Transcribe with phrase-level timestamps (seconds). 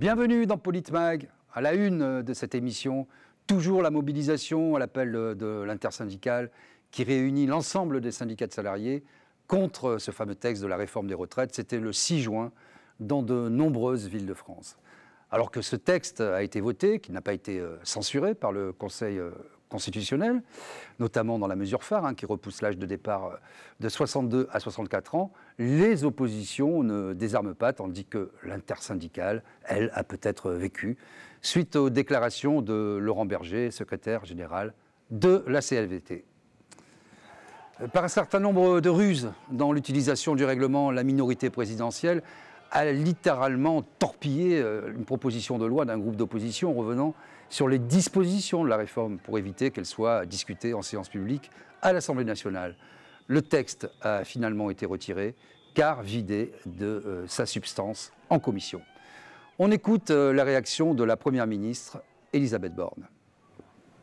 [0.00, 3.06] Bienvenue dans Politmag, à la une de cette émission.
[3.46, 6.50] Toujours la mobilisation à l'appel de l'intersyndicale
[6.90, 9.04] qui réunit l'ensemble des syndicats de salariés
[9.46, 11.54] contre ce fameux texte de la réforme des retraites.
[11.54, 12.50] C'était le 6 juin
[12.98, 14.78] dans de nombreuses villes de France.
[15.30, 18.72] Alors que ce texte a été voté, qui n'a pas été euh, censuré par le
[18.72, 19.20] Conseil
[19.70, 20.42] euh, constitutionnel,
[20.98, 23.36] notamment dans la mesure phare hein, qui repousse l'âge de départ euh,
[23.80, 30.04] de 62 à 64 ans, les oppositions ne désarment pas, tandis que l'intersyndicale, elle, a
[30.04, 30.96] peut-être vécu,
[31.42, 34.74] suite aux déclarations de Laurent Berger, secrétaire général
[35.10, 36.24] de la CLVT.
[37.92, 42.22] Par un certain nombre de ruses dans l'utilisation du règlement, la minorité présidentielle
[42.70, 47.14] a littéralement torpillé euh, une proposition de loi d'un groupe d'opposition revenant
[47.50, 51.50] sur les dispositions de la réforme pour éviter qu'elle soit discutée en séance publique
[51.82, 52.76] à l'Assemblée nationale.
[53.26, 55.34] Le texte a finalement été retiré
[55.74, 58.82] car vidé de euh, sa substance en commission.
[59.58, 63.06] On écoute euh, la réaction de la Première ministre, Elisabeth Borne.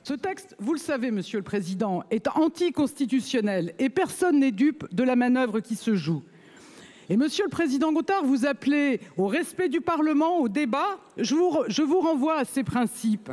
[0.04, 5.04] Ce texte, vous le savez, Monsieur le Président, est anticonstitutionnel et personne n'est dupe de
[5.04, 6.24] la manœuvre qui se joue.
[7.10, 11.00] Et Monsieur le Président Gothard, vous appelez au respect du Parlement, au débat.
[11.16, 13.32] Je vous, je vous renvoie à ces principes.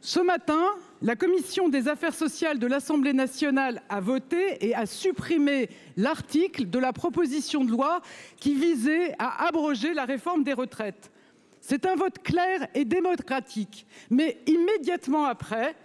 [0.00, 0.64] Ce matin,
[1.00, 6.78] la commission des affaires sociales de l'Assemblée nationale a voté et a supprimé l'article de
[6.80, 8.00] la proposition de loi
[8.36, 11.12] qui visait à abroger la réforme des retraites.
[11.60, 13.86] C'est un vote clair et démocratique.
[14.10, 15.76] Mais immédiatement après,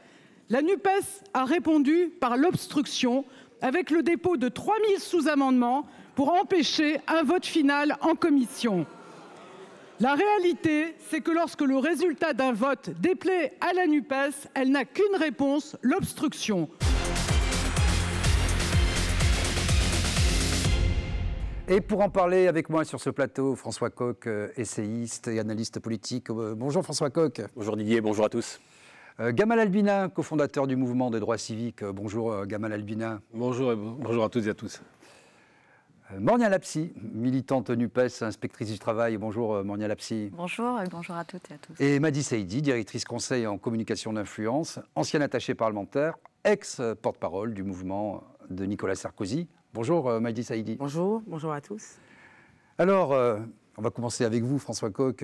[0.49, 3.23] la NUPES a répondu par l'obstruction
[3.61, 8.85] avec le dépôt de 3000 sous-amendements pour empêcher un vote final en commission.
[9.99, 14.85] La réalité, c'est que lorsque le résultat d'un vote déplaît à la NUPES, elle n'a
[14.85, 16.67] qu'une réponse, l'obstruction.
[21.69, 25.79] Et pour en parler avec moi sur ce plateau, François Coq, euh, essayiste et analyste
[25.79, 26.29] politique.
[26.29, 27.41] Euh, bonjour François Coq.
[27.55, 28.59] Bonjour Didier, bonjour à tous.
[29.21, 31.85] Euh, Gamal Albina, cofondateur du mouvement des droits civiques.
[31.85, 33.21] Bonjour Gamal Albina.
[33.33, 34.81] Bonjour et bonjour à toutes et à tous.
[36.13, 39.17] Euh, Mornia Lapsi, militante NUPES, inspectrice du travail.
[39.17, 40.31] Bonjour euh, Mornia Lapsi.
[40.33, 41.73] Bonjour et bonjour à toutes et à tous.
[41.79, 48.65] Et Madi Saidi, directrice conseil en communication d'influence, ancienne attachée parlementaire, ex-porte-parole du mouvement de
[48.65, 49.47] Nicolas Sarkozy.
[49.73, 50.75] Bonjour euh, Madi Saidi.
[50.77, 51.97] Bonjour, bonjour à tous.
[52.77, 53.11] Alors,
[53.77, 55.23] on va commencer avec vous François Coq.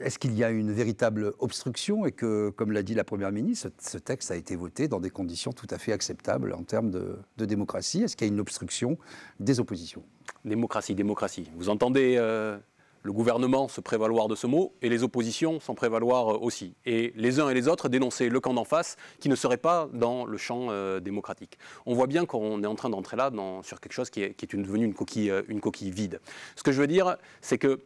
[0.00, 3.68] Est-ce qu'il y a une véritable obstruction et que, comme l'a dit la Première ministre,
[3.78, 7.18] ce texte a été voté dans des conditions tout à fait acceptables en termes de,
[7.36, 8.02] démocratie?
[8.02, 8.96] Est-ce qu'il y a une obstruction
[9.38, 10.02] des oppositions?
[10.46, 11.50] Démocratie, démocratie.
[11.56, 12.56] Vous entendez euh,
[13.02, 16.74] le gouvernement se prévaloir de ce mot et les oppositions s'en prévaloir euh, aussi.
[16.86, 19.90] Et les uns et les autres dénoncer le camp d'en face qui ne serait pas
[19.92, 21.58] dans le champ euh, démocratique.
[21.84, 24.56] On voit bien qu'on est en train d'entrer là dans, sur quelque chose qui est,
[24.56, 26.20] devenu une coquille vide.
[26.56, 27.82] Ce que je veux dire, c'est que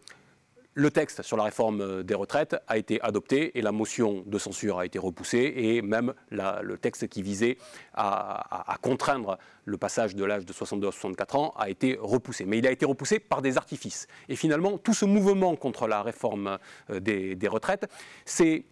[0.76, 4.38] le texte sur la réforme euh, des retraites a été adopté et la motion de
[4.38, 7.56] censure a été repoussée et même le texte qui visait
[7.94, 12.44] à, contraindre le passage de l'âge de 62 à 64 ans a été repoussé.
[12.44, 14.06] Mais il a été repoussé par des artifices.
[14.28, 16.59] Et finalement, tout ce mouvement contre la réforme
[16.91, 17.88] euh, des retraites,
[18.26, 18.66] c'est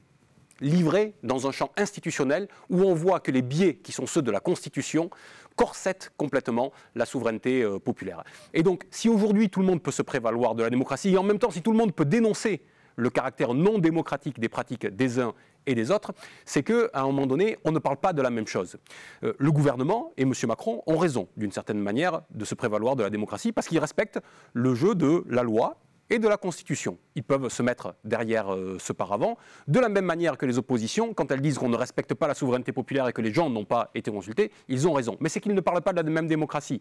[0.61, 4.31] livré dans un champ institutionnel où on voit que les biais qui sont ceux de
[4.31, 5.11] la Constitution
[5.57, 8.25] corsette complètement la souveraineté euh, populaire.
[8.53, 11.23] Et donc, si aujourd'hui tout le monde peut se prévaloir de la démocratie, et en
[11.23, 12.63] même temps, si tout le monde peut dénoncer
[12.97, 15.35] le caractère non démocratique des pratiques des uns
[15.67, 16.13] et des autres,
[16.45, 18.77] c'est qu'à un moment donné, on ne parle pas de la même chose.
[19.23, 20.33] Euh, le gouvernement et M.
[20.47, 24.21] Macron ont raison, d'une certaine manière, de se prévaloir de la démocratie parce qu'ils respectent
[24.53, 25.79] le jeu de la loi
[26.11, 26.99] et de la Constitution.
[27.15, 29.37] Ils peuvent se mettre derrière euh, ce paravent,
[29.69, 32.35] de la même manière que les oppositions, quand elles disent qu'on ne respecte pas la
[32.35, 35.17] souveraineté populaire et que les gens n'ont pas été consultés, ils ont raison.
[35.21, 36.81] Mais c'est qu'ils ne parlent pas de la même démocratie.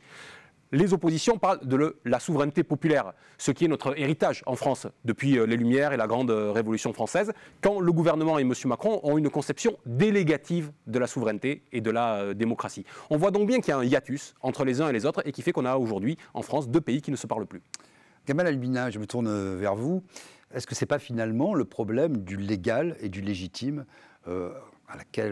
[0.72, 5.38] Les oppositions parlent de la souveraineté populaire, ce qui est notre héritage en France depuis
[5.38, 7.32] euh, les Lumières et la Grande euh, Révolution française,
[7.62, 8.54] quand le gouvernement et M.
[8.66, 12.86] Macron ont une conception délégative de la souveraineté et de la démocratie.
[13.12, 15.22] On voit donc bien qu'il y a un hiatus entre les uns et les autres
[15.26, 17.62] et qui fait qu'on a aujourd'hui en France deux pays qui ne se parlent plus.
[18.26, 20.04] Gamal Albina, je me tourne vers vous.
[20.54, 23.86] Est-ce que ce n'est pas finalement le problème du légal et du légitime
[24.28, 24.52] euh,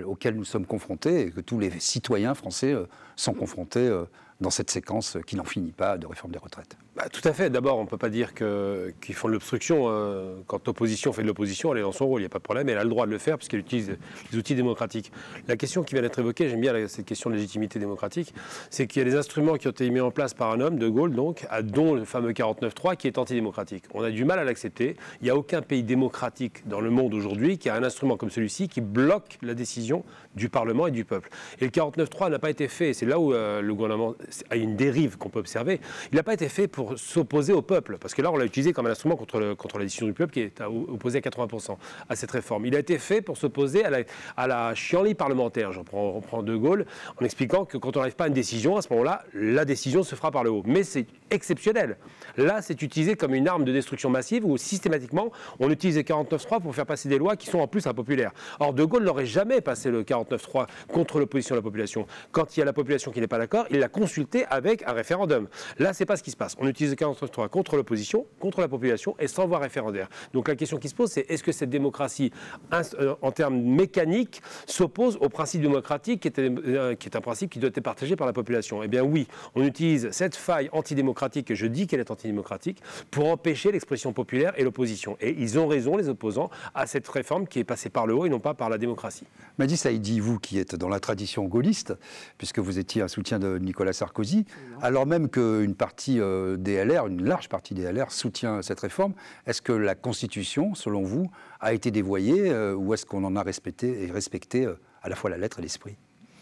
[0.05, 2.85] auquel nous sommes confrontés et que tous les citoyens français euh,
[3.15, 4.05] sont confrontés euh,
[4.41, 6.75] dans cette séquence qui n'en finit pas de réforme des retraites?
[6.95, 7.49] Bah, Tout à fait.
[7.49, 9.85] D'abord, on ne peut pas dire qu'ils font de l'obstruction.
[9.87, 12.39] Euh, quand l'opposition fait de l'opposition, elle est dans son rôle, il n'y a pas
[12.39, 12.69] de problème.
[12.69, 13.97] Elle a le droit de le faire puisqu'elle utilise
[14.31, 15.11] les outils démocratiques.
[15.47, 18.33] La question qui vient d'être évoquée, j'aime bien cette question de légitimité démocratique,
[18.69, 20.77] c'est qu'il y a des instruments qui ont été mis en place par un homme,
[20.77, 23.85] De Gaulle donc, dont le fameux 49.3 qui est antidémocratique.
[23.93, 24.95] On a du mal à l'accepter.
[25.21, 28.29] Il n'y a aucun pays démocratique dans le monde aujourd'hui qui a un instrument comme
[28.29, 30.03] celui-ci qui bloque la décision
[30.35, 31.29] du Parlement et du peuple.
[31.59, 34.15] Et le 49.3 n'a pas été fait, c'est là où euh, le gouvernement
[34.49, 35.79] a une dérive qu'on peut observer,
[36.11, 37.97] il n'a pas été fait pour s'opposer au peuple.
[37.99, 40.33] Parce que là, on l'a utilisé comme un instrument contre, contre la décision du peuple
[40.33, 41.77] qui est opposé à 80%
[42.09, 42.65] à cette réforme.
[42.65, 43.99] Il a été fait pour s'opposer à la,
[44.37, 45.71] à la chienlit parlementaire.
[45.71, 46.85] Je reprends, reprends De Gaulle
[47.19, 50.03] en expliquant que quand on n'arrive pas à une décision, à ce moment-là, la décision
[50.03, 50.63] se fera par le haut.
[50.65, 51.97] Mais c'est exceptionnel.
[52.37, 56.61] Là, c'est utilisé comme une arme de destruction massive où systématiquement, on utilise les 49.3
[56.61, 58.31] pour faire passer des lois qui sont en plus impopulaires.
[58.59, 62.05] Or, De Gaulle n'aurait jamais passé le 49.3 contre l'opposition de la population.
[62.31, 64.93] Quand il y a la population qui n'est pas d'accord, il l'a consulté avec un
[64.93, 65.47] référendum.
[65.79, 66.55] Là, c'est pas ce qui se passe.
[66.59, 70.09] On utilise le 49.3 contre l'opposition, contre la population et sans voie référendaire.
[70.33, 72.31] Donc la question qui se pose, c'est est-ce que cette démocratie,
[72.73, 77.51] euh, en termes mécaniques, s'oppose au principe démocratique qui est, euh, qui est un principe
[77.51, 78.83] qui doit être partagé par la population?
[78.83, 82.81] Eh bien oui, on utilise cette faille antidémocratique, et je dis qu'elle est antidémocratique,
[83.11, 85.17] pour empêcher l'expression populaire et l'opposition.
[85.21, 88.25] Et ils ont raison, les opposants, à cette réforme qui est passée par le haut
[88.25, 89.25] et non pas par la démocratie.
[89.57, 91.93] Madi Saïdi, vous qui êtes dans la tradition gaulliste,
[92.37, 94.45] puisque vous étiez un soutien de Nicolas Sarkozy,
[94.81, 99.13] alors même qu'une partie euh, des une large partie des LR soutient cette réforme,
[99.45, 101.29] est-ce que la Constitution, selon vous,
[101.59, 105.15] a été dévoyée euh, ou est-ce qu'on en a respecté, et respecté euh, à la
[105.15, 105.97] fois la lettre et l'esprit?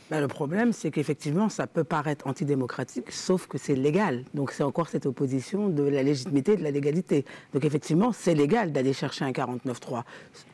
[0.09, 4.23] Ben, le problème, c'est qu'effectivement, ça peut paraître antidémocratique, sauf que c'est légal.
[4.33, 7.25] Donc c'est encore cette opposition de la légitimité et de la légalité.
[7.53, 10.01] Donc effectivement, c'est légal d'aller chercher un 49-3.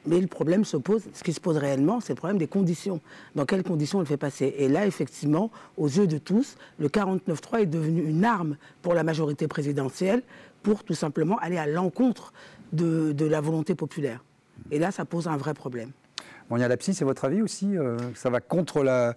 [0.07, 2.99] Mais le problème se pose, ce qui se pose réellement, c'est le problème des conditions.
[3.35, 4.53] Dans quelles conditions on le fait passer?
[4.57, 9.03] Et là, effectivement, aux yeux de tous, le 49-3 est devenu une arme pour la
[9.03, 10.21] majorité présidentielle
[10.63, 12.33] pour tout simplement aller à l'encontre
[12.73, 14.21] de, la volonté populaire.
[14.69, 15.91] Et là, ça pose un vrai problème.
[16.49, 19.15] Bon, il y a la psy, c'est votre avis aussi euh, Ça va contre la,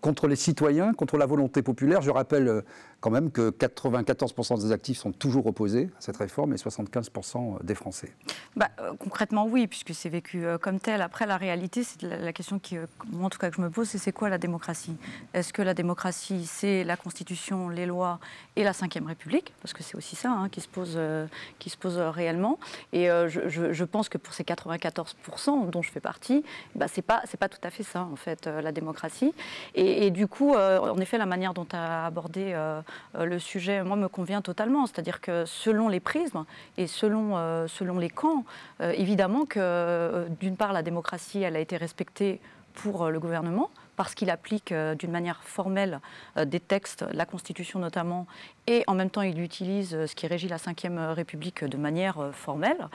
[0.00, 2.00] contre les citoyens, contre la volonté populaire.
[2.02, 2.62] Je rappelle euh,
[3.00, 7.74] quand même que 94% des actifs sont toujours opposés à cette réforme et 75% des
[7.74, 8.12] Français.
[8.56, 11.02] Bah, euh, concrètement, oui, puisque c'est vécu euh, comme tel.
[11.02, 12.76] Après, la réalité, c'est la, question qui,
[13.10, 14.96] moi en tout cas, que je me pose, c'est c'est quoi la démocratie?
[15.34, 18.18] Est-ce que la démocratie, c'est la Constitution, les lois
[18.56, 19.52] et la Ve République?
[19.62, 20.98] Parce que c'est aussi ça hein, qui se pose,
[21.58, 22.58] qui se pose réellement.
[22.92, 26.42] Et je, pense que pour ces 94% dont je fais partie,
[26.74, 29.32] bah, c'est pas, pas tout à fait ça, en fait, la démocratie.
[29.90, 32.82] Et du coup, en effet, la manière dont tu as abordé euh,
[33.18, 34.86] le sujet, moi, me convient totalement.
[34.86, 36.44] C'est-à-dire que selon les prismes
[36.76, 38.44] et selon, euh, selon les camps,
[38.80, 42.40] euh, évidemment que, d'une part, la démocratie, elle a été respectée
[42.74, 45.98] pour le gouvernement, parce qu'il applique d'une manière formelle
[46.36, 48.28] des textes, la Constitution notamment,
[48.68, 52.88] et en même temps il utilise ce qui régit la Ve République de manière formelle.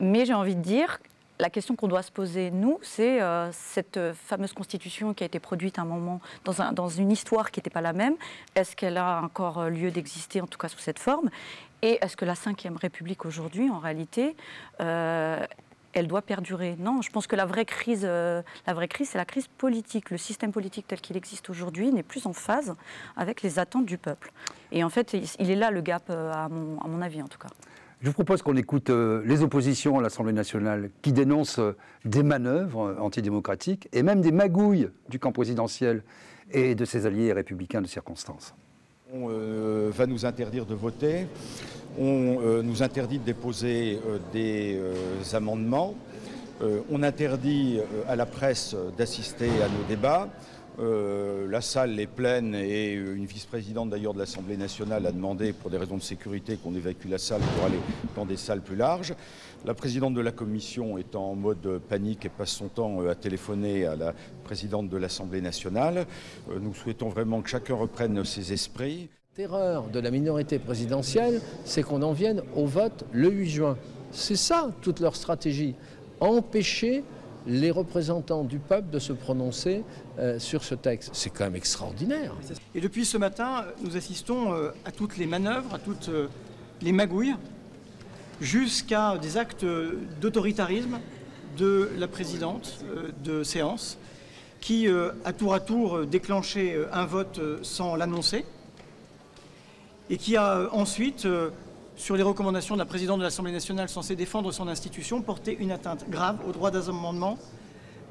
[0.00, 0.98] Mais j'ai envie de dire
[1.40, 5.40] la question qu'on doit se poser, nous, c'est euh, cette fameuse constitution qui a été
[5.40, 8.14] produite à un moment dans, une histoire qui n'était pas la même.
[8.54, 11.30] Est-ce qu'elle a encore euh, lieu d'exister, en tout cas sous cette forme?
[11.82, 14.36] Et est-ce que la Ve République aujourd'hui, en réalité,
[14.80, 15.42] euh,
[15.94, 16.76] elle doit perdurer?
[16.78, 20.10] Non, je pense que la vraie crise, la vraie crise, c'est la crise politique.
[20.10, 22.76] Le système politique tel qu'il existe aujourd'hui n'est plus en phase
[23.16, 24.30] avec les attentes du peuple.
[24.72, 27.48] Et en fait, il est là le gap, à mon avis en tout cas.
[28.00, 31.76] Je vous propose qu'on écoute euh, les oppositions à l'Assemblée nationale qui dénoncent euh,
[32.06, 36.02] des manœuvres euh, antidémocratiques et même des magouilles du camp présidentiel
[36.50, 38.54] et de ses alliés républicains de circonstance.
[39.12, 39.26] On
[39.90, 41.26] va nous interdire de voter,
[41.98, 43.98] on nous interdit de déposer
[44.32, 44.80] des
[45.32, 45.96] amendements,
[46.90, 50.28] on interdit à la presse d'assister à nos débats.
[50.80, 55.70] Euh, la salle est pleine et une vice-présidente d'ailleurs de l'Assemblée nationale a demandé pour
[55.70, 57.78] des raisons de sécurité qu'on évacue la salle pour aller
[58.16, 59.14] dans des salles plus larges.
[59.66, 63.14] La présidente de la commission est en mode panique et passe son temps euh, à
[63.14, 66.06] téléphoner à la présidente de l'Assemblée nationale.
[66.50, 69.10] Euh, nous souhaitons vraiment que chacun reprenne ses esprits.
[69.34, 73.76] Terreur de la minorité présidentielle, c'est qu'on en vienne au vote le 8 juin.
[74.12, 75.74] C'est ça toute leur stratégie.
[76.20, 77.04] Empêcher
[77.46, 79.82] les représentants du peuple de se prononcer
[80.18, 81.10] euh, sur ce texte.
[81.12, 82.34] C'est quand même extraordinaire.
[82.74, 86.28] Et depuis ce matin, nous assistons euh, à toutes les manœuvres, à toutes euh,
[86.82, 87.34] les magouilles,
[88.40, 89.66] jusqu'à des actes
[90.20, 90.98] d'autoritarisme
[91.58, 92.82] de la présidente
[93.22, 93.98] de séance,
[94.62, 94.88] qui,
[95.26, 98.46] à tour à tour, déclenchait un vote sans l'annoncer,
[100.08, 101.28] et qui a ensuite
[102.00, 105.70] sur les recommandations de la présidente de l'Assemblée nationale censée défendre son institution, porter une
[105.70, 107.38] atteinte grave au droit d'amendement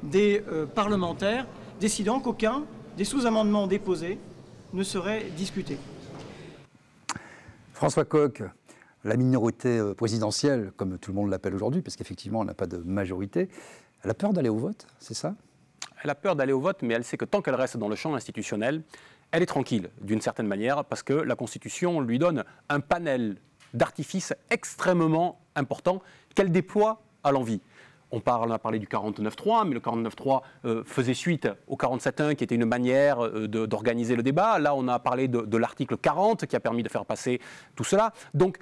[0.04, 1.44] des euh, parlementaires,
[1.80, 2.62] décidant qu'aucun
[2.96, 4.18] des sous-amendements déposés
[4.72, 5.76] ne serait discuté.
[7.72, 8.44] François Coq,
[9.02, 12.68] la minorité euh, présidentielle, comme tout le monde l'appelle aujourd'hui, parce qu'effectivement on n'a pas
[12.68, 13.48] de majorité,
[14.04, 15.34] elle a peur d'aller au vote, c'est ça?
[16.04, 17.96] Elle a peur d'aller au vote, mais elle sait que tant qu'elle reste dans le
[17.96, 18.84] champ institutionnel,
[19.32, 23.36] elle est tranquille, d'une certaine manière, parce que la Constitution lui donne un panel
[23.74, 26.02] d'artifices extrêmement importants
[26.34, 27.60] qu'elle déploie à l'envie.
[28.10, 32.44] On, parle, a parlé du 49.3, mais le 49.3 euh, faisait suite au 47.1 qui
[32.44, 34.58] était une manière euh, d'organiser le débat.
[34.58, 37.40] Là, on a parlé de, l'article 40 qui a permis de faire passer
[37.76, 38.12] tout cela.
[38.34, 38.58] Donc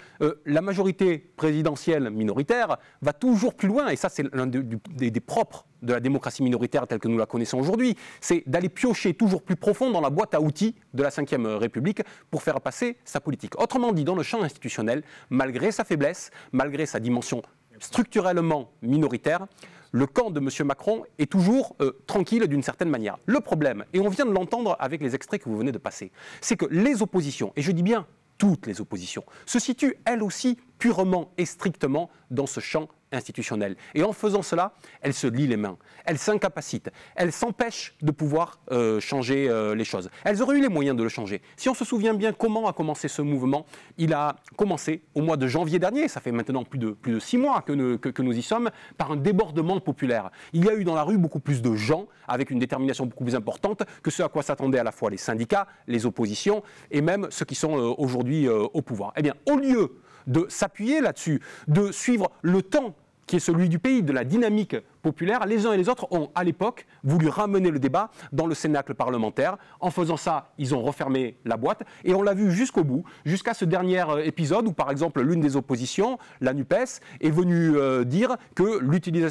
[0.46, 5.92] la majorité présidentielle minoritaire va toujours plus loin, et ça c'est l'un des propres de
[5.92, 9.90] la démocratie minoritaire telle que nous la connaissons aujourd'hui, c'est d'aller piocher toujours plus profond
[9.90, 13.60] dans la boîte à outils de la Ve République pour faire passer sa politique.
[13.60, 17.42] Autrement dit, dans le champ institutionnel, malgré sa faiblesse, malgré sa dimension
[17.80, 19.46] structurellement minoritaire,
[19.92, 20.66] le camp de M.
[20.66, 23.18] Macron est toujours euh, tranquille d'une certaine manière.
[23.26, 26.12] Le problème, et on vient de l'entendre avec les extraits que vous venez de passer,
[26.40, 28.06] c'est que les oppositions, et je dis bien
[28.36, 33.76] toutes les oppositions, se situent elles aussi purement et strictement dans ce champ institutionnelle.
[33.94, 38.60] Et en faisant cela, elle se lie les mains, elle s'incapacite, elle s'empêche de pouvoir
[38.70, 40.10] euh, changer euh, les choses.
[40.24, 41.42] Elles auraient eu les moyens de le changer.
[41.56, 45.36] Si on se souvient bien comment a commencé ce mouvement, il a commencé au mois
[45.36, 48.70] de janvier dernier, ça fait maintenant plus de, six mois que, que nous y sommes,
[48.96, 50.30] par un débordement populaire.
[50.52, 53.24] Il y a eu dans la rue beaucoup plus de gens avec une détermination beaucoup
[53.24, 57.00] plus importante que ce à quoi s'attendaient à la fois les syndicats, les oppositions et
[57.00, 59.12] même ceux qui sont euh, aujourd'hui au pouvoir.
[59.16, 59.92] Eh bien, au lieu
[60.28, 62.94] de s'appuyer là-dessus, de suivre le temps
[63.28, 66.30] qui est celui du pays, de la dynamique populaire, les uns et les autres ont,
[66.34, 69.58] à l'époque, voulu ramener le débat dans le cénacle parlementaire.
[69.80, 71.82] En faisant ça, ils ont refermé la boîte.
[72.04, 75.40] Et on l'a vu jusqu'au bout, jusqu'à ce dernier euh, épisode où, par exemple, l'une
[75.40, 78.78] des oppositions, la NUPES, est venue euh, dire que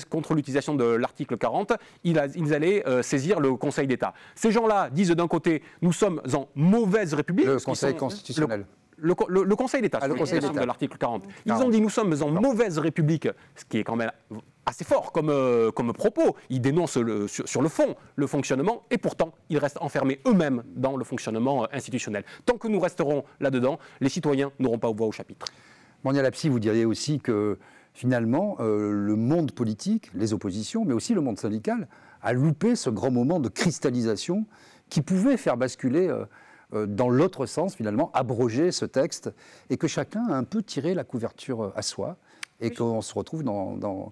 [0.06, 1.74] contre l'utilisation de l'article 40,
[2.04, 4.14] ils, allaient euh, saisir le Conseil d'État.
[4.36, 7.48] Ces gens-là disent d'un côté, nous sommes en mauvaise République.
[7.48, 8.66] Le Conseil constitutionnel le,
[9.58, 11.24] Conseil d'État, ah, de l'article 40.
[11.46, 14.12] Ils ont dit nous sommes en mauvaise République, ce qui est quand même
[14.66, 16.36] assez fort comme, euh, comme propos.
[16.50, 20.98] Ils dénoncent le, sur, le fond le fonctionnement et pourtant ils restent enfermés eux-mêmes dans
[20.98, 22.24] le fonctionnement euh, institutionnel.
[22.46, 25.46] Tant que nous resterons là-dedans, les citoyens n'auront pas voix au chapitre.
[26.04, 27.58] Monia Lapsi, vous diriez aussi que
[27.94, 31.88] finalement euh, le monde politique, les oppositions, mais aussi le monde syndical,
[32.22, 34.46] a loupé ce grand moment de cristallisation
[34.90, 36.26] qui pouvait faire basculer euh,
[36.74, 39.32] dans l'autre sens, finalement, abroger ce texte
[39.70, 42.18] et que chacun a un peu tiré la couverture à soi
[42.60, 44.12] et qu'on se retrouve dans,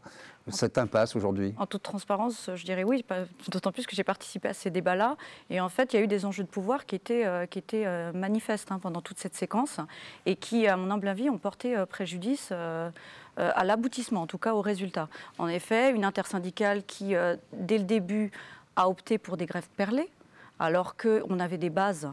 [0.49, 3.03] cette impasse aujourd'hui En toute transparence, je dirais oui,
[3.49, 5.17] d'autant plus que j'ai participé à ces débats-là.
[5.49, 7.57] Et en fait, il y a eu des enjeux de pouvoir qui étaient, euh, qui
[7.57, 9.79] étaient euh, manifestes hein, pendant toute cette séquence
[10.27, 14.61] et qui, à mon humble avis, ont porté préjudice à l'aboutissement, en tout cas au
[14.61, 15.09] résultat.
[15.39, 17.15] En effet, une intersyndicale qui,
[17.53, 18.31] dès le début,
[18.75, 20.09] a opté pour des grèves perlées,
[20.59, 22.07] alors qu'on avait des bases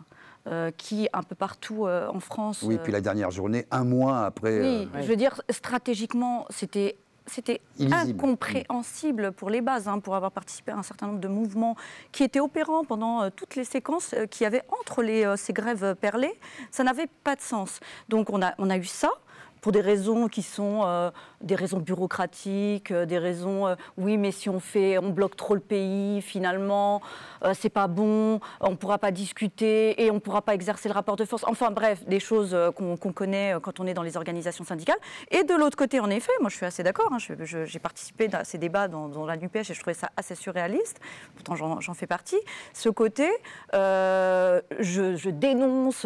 [0.48, 2.62] euh, qui, un peu partout euh, en France.
[2.62, 4.60] Oui, puis la dernière journée, un mois après.
[4.60, 6.96] Oui, euh, je veux dire, stratégiquement, c'était
[7.26, 11.76] c'était incompréhensible pour les bases, hein, pour avoir participé à un certain nombre de mouvements
[12.10, 16.34] qui étaient opérants pendant toutes les séquences qui avaient entre les, ces grèves perlées.
[16.72, 17.78] Ça n'avait pas de sens.
[18.08, 19.12] Donc on a, on a eu ça
[19.60, 24.48] pour des raisons qui sont des raisons bureaucratiques, euh, des raisons euh, oui, mais si
[24.48, 27.02] on fait, on bloque trop le pays, finalement,
[27.44, 31.16] euh, c'est pas bon, on pourra pas discuter et on pourra pas exercer le rapport
[31.16, 31.44] de force.
[31.46, 34.96] Enfin bref, des choses qu'on connaît quand on est dans les organisations syndicales.
[35.30, 37.12] Et de l'autre côté, en effet, moi je suis assez d'accord.
[37.12, 41.00] Hein, j'ai participé à ces débats dans, la NUPES et je trouvais ça assez surréaliste.
[41.34, 42.38] Pourtant, j'en fais partie.
[42.72, 43.28] Ce côté,
[43.72, 46.02] je, je, dénonce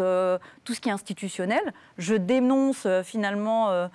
[0.65, 1.73] tout ce qui est institutionnel.
[1.99, 3.89] Je dénonce finalement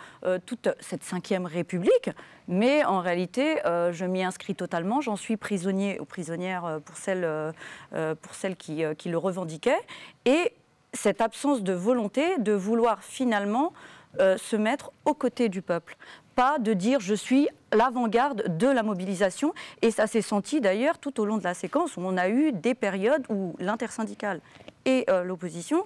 [0.46, 2.10] toute cette cinquième République,
[2.48, 5.02] mais en réalité, euh, je m'y inscris totalement.
[5.02, 9.80] J'en suis prisonnier ou prisonnière euh, pour celles, euh, pour celles qui, qui, le revendiquaient.
[10.26, 10.54] Et
[10.94, 13.72] cette absence de volonté de vouloir finalement
[14.20, 15.96] se mettre aux côtés du peuple.
[16.36, 19.54] Pas de dire je suis l'avant-garde de la mobilisation.
[19.82, 22.52] Et ça s'est senti d'ailleurs tout au long de la séquence où on a eu
[22.52, 24.42] des périodes où l'intersyndicale
[24.84, 25.86] et l'opposition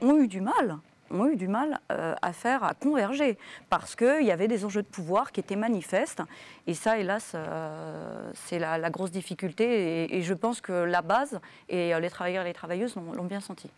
[0.00, 0.80] ont eu du mal
[1.12, 3.38] ont eu du mal euh, à faire, à converger,
[3.68, 6.22] parce qu'il y avait des enjeux de pouvoir qui étaient manifestes.
[6.66, 10.14] Et ça, hélas, euh, c'est la, grosse difficulté.
[10.16, 13.40] Et, je pense que la base, et euh, les travailleurs et les travailleuses l'ont bien
[13.40, 13.70] senti.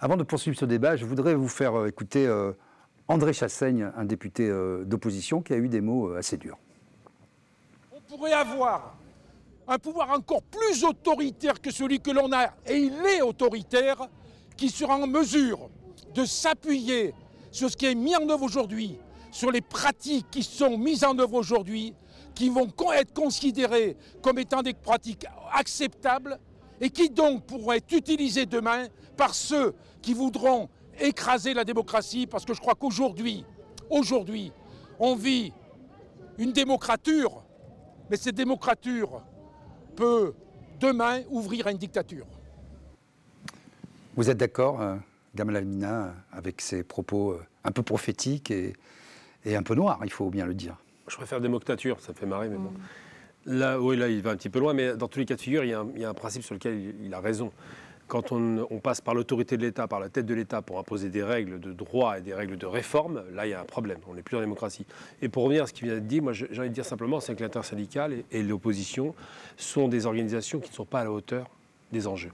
[0.00, 2.28] Avant de poursuivre ce débat, je voudrais vous faire écouter
[3.08, 4.50] André Chassaigne, un député
[4.84, 6.58] d'opposition, qui a eu des mots assez durs.
[7.92, 8.94] On pourrait avoir
[9.66, 14.06] un pouvoir encore plus autoritaire que celui que l'on a, et il est autoritaire,
[14.56, 15.70] qui sera en mesure
[16.16, 17.14] de s'appuyer
[17.52, 18.98] sur ce qui est mis en œuvre aujourd'hui,
[19.30, 21.94] sur les pratiques qui sont mises en œuvre aujourd'hui,
[22.34, 26.38] qui vont être considérées comme étant des pratiques acceptables
[26.80, 30.68] et qui donc pourront être utilisées demain par ceux qui voudront
[30.98, 33.44] écraser la démocratie, parce que je crois qu'aujourd'hui,
[33.90, 34.52] aujourd'hui,
[34.98, 35.52] on vit
[36.38, 37.42] une démocrature,
[38.10, 39.22] mais cette démocrature
[39.94, 40.34] peut
[40.80, 42.26] demain ouvrir à une dictature.
[44.14, 44.96] Vous êtes d'accord euh,
[45.36, 48.74] Gamal Almina avec ses propos euh, un peu prophétiques et,
[49.46, 50.76] un peu noirs, il faut bien le dire.
[51.06, 52.72] Je préfère démocrature, ça me fait marrer, mais bon.
[53.44, 55.40] Là, oui, là, il va un petit peu loin, mais dans tous les cas de
[55.40, 57.20] figure, il y a un, il y a un principe sur lequel il, il a
[57.20, 57.52] raison.
[58.08, 61.10] Quand on, on passe par l'autorité de l'État, par la tête de l'État pour imposer
[61.10, 63.98] des règles de droit et des règles de réforme, là, il y a un problème.
[64.08, 64.84] On n'est plus en démocratie.
[65.22, 67.20] Et pour revenir à ce qui vient d'être dit, moi, j'ai envie de dire simplement,
[67.20, 69.14] c'est que l'intersyndicale et, et l'opposition
[69.56, 71.48] sont des organisations qui ne sont pas à la hauteur
[71.92, 72.32] des enjeux.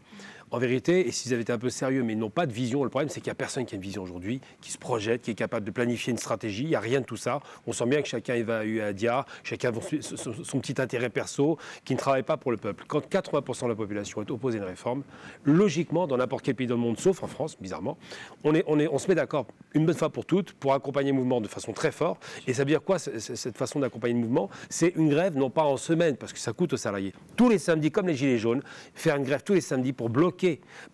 [0.52, 2.84] En vérité, et s'ils avaient été un peu sérieux, mais ils n'ont pas de vision,
[2.84, 5.22] le problème c'est qu'il n'y a personne qui a une vision aujourd'hui, qui se projette,
[5.22, 7.40] qui est capable de planifier une stratégie, il n'y a rien de tout ça.
[7.66, 11.56] On sent bien que chacun va à Dia, chacun son, petit intérêt perso,
[11.86, 12.84] qui ne travaille pas pour le peuple.
[12.86, 15.04] Quand 80% de la population est opposée à une réforme,
[15.44, 17.96] logiquement, dans n'importe quel pays dans le monde, sauf en France, bizarrement,
[18.44, 21.48] on, on, se met d'accord une bonne fois pour toutes pour accompagner le mouvement de
[21.48, 22.22] façon très forte.
[22.46, 24.50] Et ça veut dire quoi, cette façon d'accompagner le mouvement?
[24.68, 27.14] C'est une grève, non pas en semaine, parce que ça coûte aux salariés.
[27.36, 30.41] Tous les samedis, comme les Gilets jaunes, faire une grève tous les samedis pour bloquer,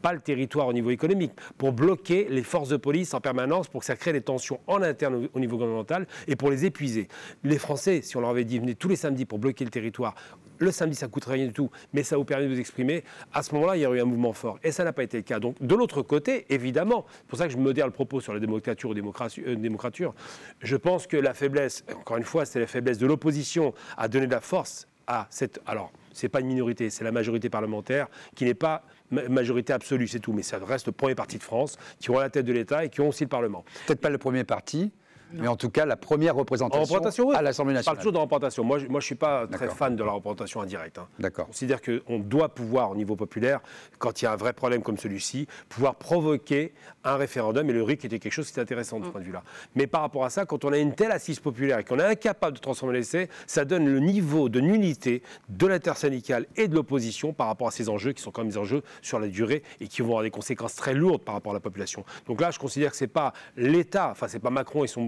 [0.03, 3.81] pas le territoire au niveau économique, pour bloquer les forces de police en permanence, pour
[3.81, 7.09] que ça crée des tensions en interne au, au niveau gouvernemental et pour les épuiser.
[7.45, 10.15] Les Français, si on leur avait dit venez tous les samedis pour bloquer le territoire,
[10.59, 13.43] le samedi ça coûte rien du tout, mais ça vous permet de vous exprimer, à
[13.43, 14.59] ce moment-là, il y aurait eu un mouvement fort.
[14.63, 15.39] Et ça n'a pas été le cas.
[15.39, 18.41] Donc de l'autre côté, évidemment, c'est pour ça que je modère le propos sur la
[18.41, 20.15] démocrature ou euh, démocrature,
[20.61, 24.27] je pense que la faiblesse, encore une fois, c'est la faiblesse de l'opposition à donner
[24.27, 25.61] de la force à cette...
[25.67, 30.21] Alors, c'est pas une minorité, c'est la majorité parlementaire qui n'est pas majorité absolue, c'est
[30.21, 30.33] tout.
[30.33, 32.89] Mais ça reste le premier parti de France qui ont la tête de l'État et
[32.89, 33.65] qui ont aussi le Parlement.
[33.87, 34.91] Peut-être pas le premier parti,
[35.33, 37.37] mais en tout cas la première En représentation, représentation, oui.
[37.37, 37.99] à l'Assemblée Je parle nationale.
[37.99, 38.65] toujours de représentation.
[38.65, 40.99] Moi, je ne suis pas très fan de la représentation indirecte.
[40.99, 41.09] hein.
[41.19, 41.47] D'accord.
[41.47, 43.61] Je considère qu'on doit pouvoir, au niveau populaire,
[43.99, 46.73] quand il y a un vrai problème comme celui-ci, pouvoir provoquer
[47.05, 47.69] un référendum.
[47.69, 49.43] Et le RIC était quelque chose qui était intéressant de ce point de vue-là.
[49.75, 52.05] Mais par rapport à ça, quand on a une telle assise populaire et qu'on est
[52.05, 57.33] incapable de transformer l'essai, ça donne le niveau de nullité de l'intersyndicale et de l'opposition
[57.33, 59.89] par rapport à ces enjeux qui sont quand même des enjeux sur la durée et
[59.89, 62.05] qui vont avoir des conséquences très lourdes par rapport à la population.
[62.27, 64.87] Donc là, je considère que ce n'est pas l'État, enfin, ce n'est pas Macron et
[64.87, 65.01] son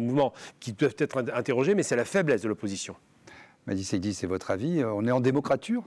[0.61, 2.95] qui doivent être interrogés, mais c'est la faiblesse de l'opposition.
[3.67, 5.85] Madi Seydi, c'est votre avis Euh, On est en démocrature?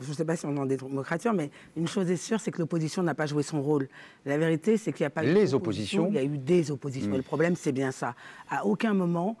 [0.00, 2.52] Je ne sais pas si on est en démocrature, mais une chose est sûre, c'est
[2.52, 3.88] que l'opposition n'a pas joué son rôle.
[4.24, 6.08] La vérité, c'est qu'il n'y a pas eu Les d'opposition, oppositions.
[6.08, 7.12] Il y a eu des oppositions.
[7.12, 8.14] Et le problème, c'est bien ça.
[8.48, 9.36] À aucun moment,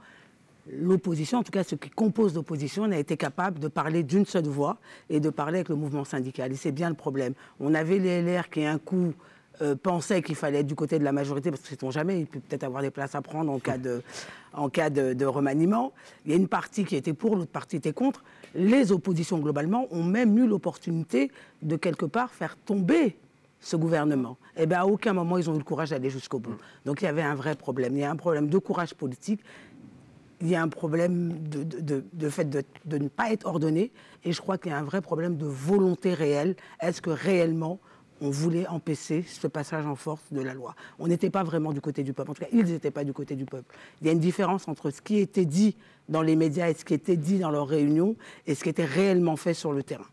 [0.68, 4.48] l'opposition, en tout cas ceux qui composent l'opposition, n'a été capable de parler d'une seule
[4.48, 4.78] voix
[5.10, 6.50] et de parler avec le mouvement syndical.
[6.50, 7.34] Et c'est bien le problème.
[7.60, 9.12] On avait les LR qui, un coup,
[9.62, 12.26] euh, pensaient qu'il fallait être du côté de la majorité, parce que sait-on jamais, il
[12.26, 14.02] peut peut-être avoir des places à prendre en cas, de,
[14.52, 15.92] en cas de, de remaniement.
[16.24, 18.22] Il y a une partie qui était pour, l'autre partie était contre.
[18.54, 21.30] Les oppositions, globalement, ont même eu l'opportunité
[21.62, 23.16] de, quelque part, faire tomber
[23.60, 24.36] ce gouvernement.
[24.56, 26.56] Et bien, à aucun moment, ils ont eu le courage d'aller jusqu'au bout.
[26.84, 27.94] Donc, il y avait un vrai problème.
[27.96, 29.40] Il y a un problème de courage politique
[30.42, 33.90] il y a un problème de, de- de- de fait de ne pas être ordonné
[34.22, 36.56] et je crois qu'il y a un vrai problème de volonté réelle.
[36.82, 37.78] Est-ce que réellement
[38.20, 41.80] on voulait empêcher ce passage en force de la loi On n'était pas vraiment du
[41.80, 42.30] côté du peuple.
[42.30, 43.74] En tout cas, ils n'étaient pas du côté du peuple.
[44.00, 45.76] Il y a une différence entre ce qui était dit
[46.08, 48.84] dans les médias et ce qui était dit dans leurs réunions et ce qui était
[48.84, 50.06] réellement fait sur le terrain.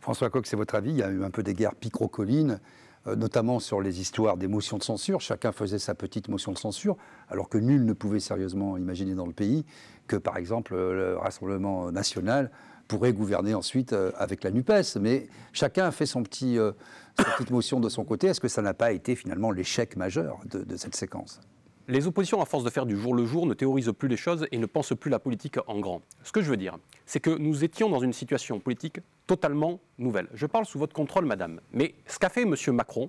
[0.00, 0.90] François Coq, c'est votre avis?
[0.90, 2.60] Il y a eu un peu des guerres picrocolines,
[3.06, 5.20] euh, notamment sur les histoires des motions de censure.
[5.20, 6.96] Chacun faisait sa petite motion de censure,
[7.28, 9.64] alors que nul ne pouvait sérieusement imaginer dans le pays
[10.08, 12.50] que, par exemple, euh, le Rassemblement national
[12.92, 14.98] pourrait gouverner ensuite euh, avec la NUPES.
[15.00, 16.72] Mais chacun a fait son petit, euh,
[17.16, 18.26] sa petite motion de son côté.
[18.26, 21.40] Est-ce que ça n'a pas été finalement l'échec majeur de, de cette séquence?
[21.88, 24.46] Les oppositions, à force de faire du jour le jour, ne théorisent plus les choses
[24.52, 26.02] et ne pensent plus la politique en grand.
[26.22, 26.76] Ce que je veux dire,
[27.06, 30.28] c'est que nous étions dans une situation politique totalement nouvelle.
[30.34, 31.60] Je parle sous votre contrôle, madame.
[31.72, 32.54] Mais ce qu'a fait M.
[32.74, 33.08] Macron,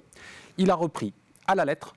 [0.57, 1.13] il a repris
[1.45, 1.93] à la lettre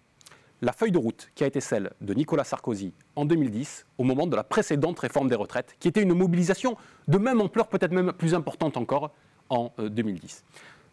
[0.63, 4.27] la feuille de route qui a été celle de Nicolas Sarkozy en 2010, au moment
[4.27, 6.77] de la précédente réforme des retraites, qui était une mobilisation
[7.09, 9.13] de même ampleur, peut-être même plus importante encore,
[9.49, 10.45] en euh, 2010.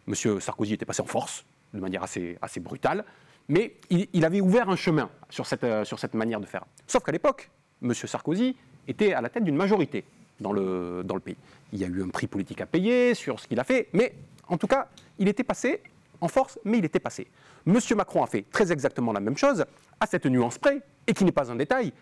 [0.08, 0.40] M.
[0.40, 3.04] Sarkozy était passé en force, de manière assez, brutale,
[3.48, 6.64] mais il, avait ouvert un chemin sur cette, euh, sur cette manière de faire.
[6.86, 7.50] Sauf qu'à l'époque,
[7.82, 7.92] M.
[7.94, 10.04] Sarkozy était à la tête d'une majorité
[10.40, 11.36] dans le pays.
[11.72, 14.14] Il y a eu un prix politique à payer sur ce qu'il a fait, mais
[14.48, 15.82] en tout cas, il était passé
[16.24, 17.28] en force, mais il était passé.
[17.66, 17.78] M.
[17.96, 19.64] Macron a fait très exactement la même chose,
[20.00, 21.92] à cette nuance près, et qui n'est pas un détail,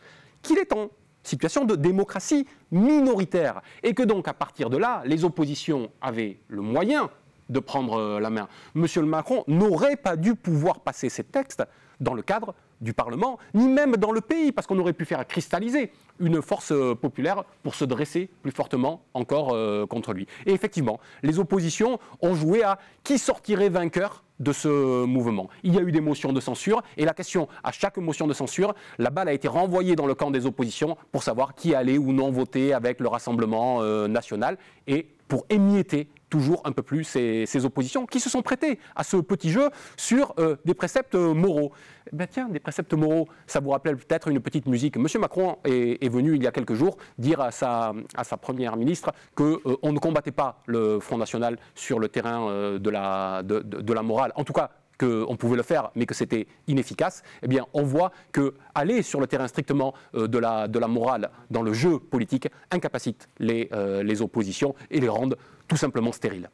[0.43, 0.91] qu'il est en
[1.25, 6.63] situation de démocratie minoritaire, et que donc à partir de là, les oppositions avaient le
[6.63, 7.11] moyen
[7.49, 8.49] de prendre euh, la main.
[8.75, 11.65] Monsieur Macron n'aurait pas dû pouvoir passer ces textes
[12.01, 15.27] dans le cadre du Parlement, ni même dans le pays, parce qu'on aurait pu faire
[15.27, 20.27] cristalliser une force euh, populaire pour se dresser plus fortement encore euh, contre lui.
[20.45, 25.49] Et effectivement, les oppositions ont joué à qui sortirait vainqueur de ce mouvement.
[25.63, 28.33] Il y a eu des motions de censure, et la question, à chaque motion de
[28.33, 31.99] censure, la balle a été renvoyée dans le camp des oppositions pour savoir qui allait
[31.99, 37.05] ou non voter avec le Rassemblement euh, national, et pour émietter toujours un peu plus
[37.05, 39.69] ces, oppositions qui se sont prêtées à ce petit jeu
[39.99, 41.73] sur euh, des préceptes moraux.
[42.11, 44.97] Eh ben tiens, des préceptes moraux, ça vous rappelle peut-être une petite musique.
[44.97, 47.93] Monsieur Macron est, venu il y a quelques jours dire à sa,
[48.41, 52.91] première ministre qu'on on ne combattait pas le Front National sur le terrain euh, de,
[52.91, 54.33] la, morale.
[54.37, 58.11] En tout cas, qu'on pouvait le faire, mais que c'était inefficace, eh bien, on voit
[58.31, 63.29] que aller sur le terrain strictement euh, de, la, morale dans le jeu politique incapacite
[63.39, 65.37] les, euh, les oppositions et les rendent
[65.73, 66.51] tout simplement stériles.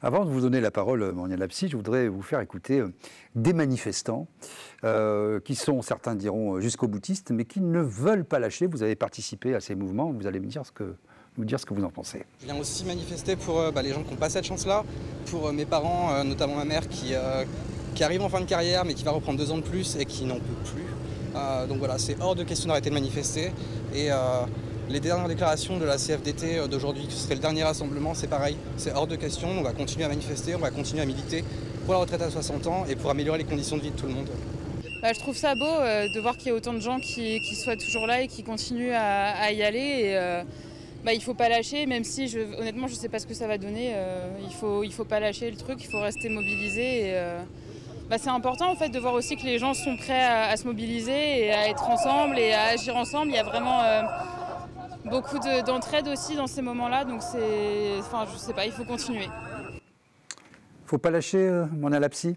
[0.00, 2.92] Avant de vous donner la parole, euh, Monia Lapsi, je voudrais vous faire écouter euh,
[3.34, 4.28] des manifestants
[4.84, 8.66] euh, qui sont, certains diront, jusqu'au boutistes, mais qui ne veulent pas lâcher.
[8.68, 10.94] Vous avez participé à ces mouvements, vous allez me dire ce que,
[11.36, 12.22] nous dire ce que vous en pensez.
[12.42, 14.84] Je viens aussi manifester pour euh, bah, les gens qui n'ont pas cette chance-là,
[15.26, 17.44] pour euh, mes parents, euh, notamment ma mère qui, euh,
[17.96, 20.04] qui arrive en fin de carrière mais qui va reprendre deux ans de plus et
[20.04, 20.84] qui n'en peut plus.
[21.34, 23.50] Euh, donc voilà, c'est hors de question d'arrêter de manifester.
[23.92, 24.44] Et euh,
[24.88, 28.56] les dernières déclarations de la CFDT euh, d'aujourd'hui, ce serait le dernier rassemblement, c'est pareil,
[28.76, 29.48] c'est hors de question.
[29.48, 31.44] On va continuer à manifester, on va continuer à militer
[31.84, 34.06] pour la retraite à 60 ans et pour améliorer les conditions de vie de tout
[34.06, 34.28] le monde.
[35.02, 37.40] Bah, je trouve ça beau euh, de voir qu'il y a autant de gens qui,
[37.54, 39.78] soient toujours là et qui continuent à, y aller.
[39.78, 40.42] Et, euh,
[41.04, 43.58] bah, il faut pas lâcher, même si honnêtement je sais pas ce que ça va
[43.58, 43.94] donner.
[44.42, 47.12] il faut il faut pas lâcher le truc, il faut rester mobilisé.
[48.08, 50.56] Bah, c'est important en fait de voir aussi que les gens sont prêts à, à
[50.56, 53.32] se mobiliser et à être ensemble et à agir ensemble.
[53.32, 53.82] Il y a vraiment
[55.04, 58.84] beaucoup de- d'entraide aussi dans ces moments-là, donc c'est, enfin je sais pas, il faut
[58.84, 59.28] continuer.
[60.86, 62.34] faut pas lâcher, euh, Bah, euh,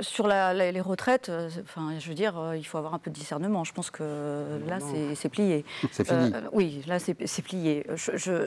[0.00, 2.98] sur la- la- les retraites, euh, enfin, je veux dire, euh, il faut avoir un
[2.98, 3.64] peu de discernement.
[3.64, 4.78] Je pense que là,
[5.14, 5.64] c'est- plié.
[5.92, 6.32] C'est fini.
[6.34, 7.86] Euh, oui, là, c'est plié.
[7.94, 8.46] Je- je-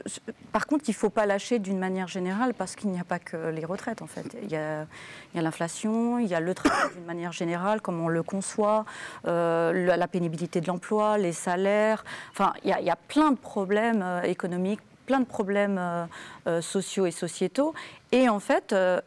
[0.52, 3.18] par contre, il ne faut pas lâcher d'une manière générale parce qu'il n'y a pas
[3.18, 4.36] que les retraites, en fait.
[4.42, 4.86] Il y a,
[5.34, 8.84] l'inflation, il y a le travail d'une manière générale, comme on le conçoit,
[9.26, 12.04] euh, la, pénibilité de l'emploi, les salaires.
[12.32, 15.78] Enfin, il y, a, il y a plein de problèmes euh, économiques plein de problèmes
[15.78, 16.04] euh,
[16.46, 17.72] euh, sociaux et sociétaux.
[18.12, 19.00] Et en fait, euh,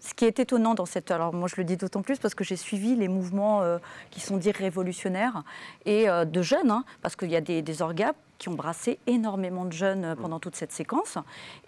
[0.00, 1.12] ce qui est étonnant dans cette...
[1.12, 3.62] Alors moi, je le dis d'autant plus parce que j'ai suivi les mouvements
[4.10, 5.42] qui sont dits révolutionnaires
[5.84, 9.64] et de jeunes, hein, parce qu'il y a des, des orgas qui ont brassé énormément
[9.64, 11.18] de jeunes pendant toute cette séquence.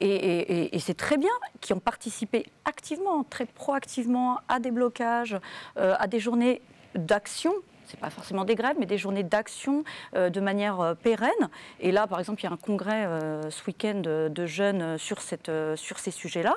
[0.00, 5.36] Et, c'est très bien, qui ont participé activement, très proactivement à des blocages,
[5.76, 6.62] à des journées
[6.94, 7.52] d'action
[7.88, 11.48] c'est pas forcément des grèves, mais des journées d'action euh, de manière euh, pérenne.
[11.80, 15.20] Et là, par exemple, il y a un congrès euh, ce week-end de, jeunes sur,
[15.20, 16.56] ces sujets-là.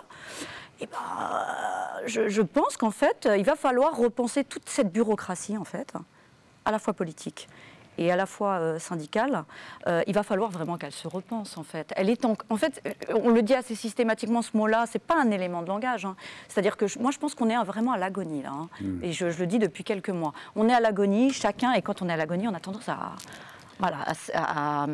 [0.80, 0.98] Et ben,
[2.06, 5.94] je, je pense qu'en fait, il va falloir repenser toute cette bureaucratie, en fait,
[6.66, 7.48] à la fois politique
[8.02, 9.44] et à la fois euh, syndicale,
[9.88, 11.92] euh, il va falloir vraiment qu'elle se repense en fait.
[11.96, 15.22] Elle est en, en fait, euh, on le dit assez systématiquement ce mot-là, c'est pas
[15.22, 16.06] un élément de langage.
[16.06, 16.16] hein.
[16.48, 18.70] C'est-à-dire que je- moi je pense qu'on est vraiment à l'agonie là, hein.
[18.82, 19.04] Mm.
[19.04, 20.34] et je, je le dis depuis quelques mois.
[20.56, 23.12] On est à l'agonie, chacun, et quand on est à l'agonie, on a tendance à,
[23.80, 24.88] voilà, à, à- à-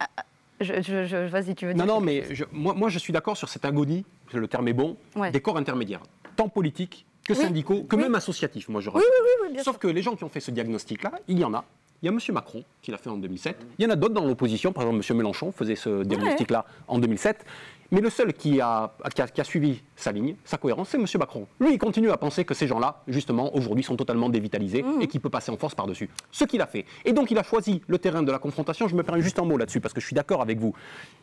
[0.00, 0.24] à-
[0.60, 3.12] je, je- je- vas-y, tu veux dire Non, non, mais je- moi, moi, je suis
[3.12, 5.30] d'accord sur cette agonie, le terme est bon, Ouais.
[5.30, 6.00] des corps intermédiaires,
[6.34, 8.02] tant politiques que Oui, syndicaux, que oui.
[8.02, 9.10] même associatifs, moi je Oui, rajoute.
[9.10, 11.44] oui, oui, oui, bien Sauf que les gens qui ont fait ce diagnostic-là, il y
[11.44, 11.64] en a.
[12.02, 12.18] Il y a M.
[12.32, 13.56] Macron qui l'a fait en 2007.
[13.78, 14.72] Il y en a d'autres dans l'opposition.
[14.72, 15.16] Par exemple, M.
[15.16, 17.44] Mélenchon faisait ce diagnostic-là en 2007.
[17.92, 20.98] Mais le seul qui a, qui a- qui a suivi sa ligne, sa cohérence, c'est
[20.98, 21.06] M.
[21.18, 21.46] Macron.
[21.60, 25.20] Lui, il continue à penser que ces gens-là, justement, aujourd'hui, sont totalement dévitalisés et qu'il
[25.20, 26.10] peut passer en force par-dessus.
[26.30, 26.84] Ce qu'il a fait.
[27.04, 28.88] Et donc, il a choisi le terrain de la confrontation.
[28.88, 30.74] Je me permets juste un mot là-dessus, parce que je suis d'accord avec vous.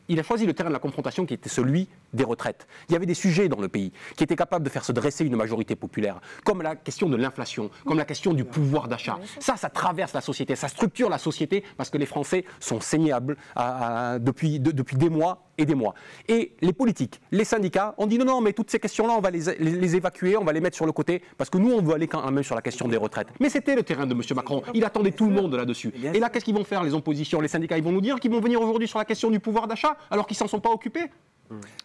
[0.07, 2.67] Il a choisi le terrain de la confrontation qui était celui des retraites.
[2.89, 5.25] Il y avait des sujets dans le pays qui étaient capables de faire se dresser
[5.25, 9.17] une majorité populaire, comme la question de l'inflation, comme la question du pouvoir d'achat.
[9.39, 13.37] Ça, ça traverse la société, ça structure la société, parce que les Français sont saignables
[13.55, 15.93] à- à- depuis, de- depuis des mois et des mois.
[16.27, 19.29] Et les politiques, les syndicats, ont dit non, non, mais toutes ces questions-là, on va
[19.31, 21.81] les, les- les évacuer, on va les mettre sur le côté, parce que nous, on
[21.81, 23.27] veut aller quand même sur la question des retraites.
[23.39, 24.21] Mais c'était le terrain de M.
[24.35, 24.63] Macron.
[24.73, 25.93] Il attendait tout le monde là-dessus.
[26.13, 27.77] Et là, qu'est-ce qu'ils vont faire, les oppositions, les syndicats?
[27.77, 30.25] Ils vont nous dire qu'ils vont venir aujourd'hui sur la question du pouvoir d'achat, alors
[30.27, 31.05] qu'ils s'en sont pas occupés?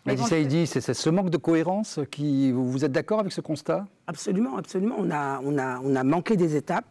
[0.06, 2.52] Mehdi Saïdi, c'est c'est ce manque de cohérence qui.
[2.52, 3.86] Vous vous êtes d'accord avec ce constat?
[4.06, 4.94] Absolument, absolument.
[4.98, 6.86] On a, on a, on a manqué des étapes.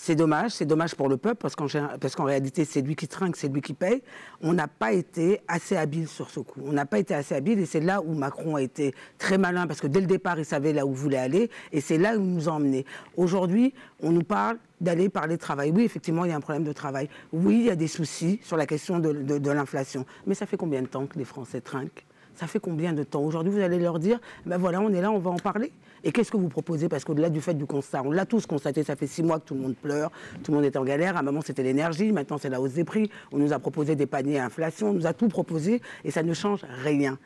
[0.00, 3.48] C'est dommage, c'est dommage pour le peuple parce qu'en, réalité, c'est lui qui trinque, c'est
[3.48, 4.00] lui qui paye.
[4.40, 6.60] On n'a pas été assez habile sur ce coup.
[6.64, 9.66] On n'a pas été assez habile et c'est là où Macron a été très malin
[9.66, 12.16] parce que dès le départ, il savait là où il voulait aller et c'est là
[12.16, 12.86] où il nous a emmenés.
[13.16, 15.72] Aujourd'hui, on nous parle d'aller parler de travail.
[15.74, 17.08] Oui, effectivement, il y a un problème de travail.
[17.32, 20.06] Oui, il y a des soucis sur la question de, de- de l'inflation.
[20.28, 22.06] Mais ça fait combien de temps que les Français trinquent?
[22.36, 23.20] Ça fait combien de temps?
[23.22, 25.72] Aujourd'hui, vous allez leur dire, ben voilà, on est là, on va en parler.
[26.04, 26.88] Et qu'est-ce que vous proposez?
[26.88, 29.46] Parce qu'au-delà du fait du constat, on l'a tous constaté, ça fait six mois que
[29.46, 30.10] tout le monde pleure,
[30.42, 31.16] tout le monde est en galère.
[31.16, 33.10] À un moment, c'était l'énergie, maintenant, c'est la hausse des prix.
[33.32, 36.22] On nous a proposé des paniers à inflation, on nous a tout proposé et ça
[36.22, 37.18] ne change rien.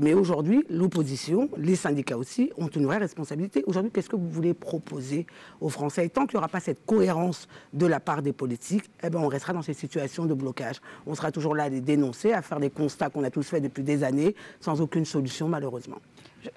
[0.00, 3.62] Mais aujourd'hui, l'opposition, les syndicats aussi, ont une vraie responsabilité.
[3.66, 5.26] Aujourd'hui, qu'est-ce que vous voulez proposer
[5.60, 6.06] aux Français?
[6.06, 9.20] Et tant qu'il n'y aura pas cette cohérence de la part des politiques, eh ben,
[9.20, 10.80] on restera dans ces situations de blocage.
[11.06, 13.62] On sera toujours là à les dénoncer, à faire des constats qu'on a tous faits
[13.62, 15.98] depuis des années, sans aucune solution, malheureusement.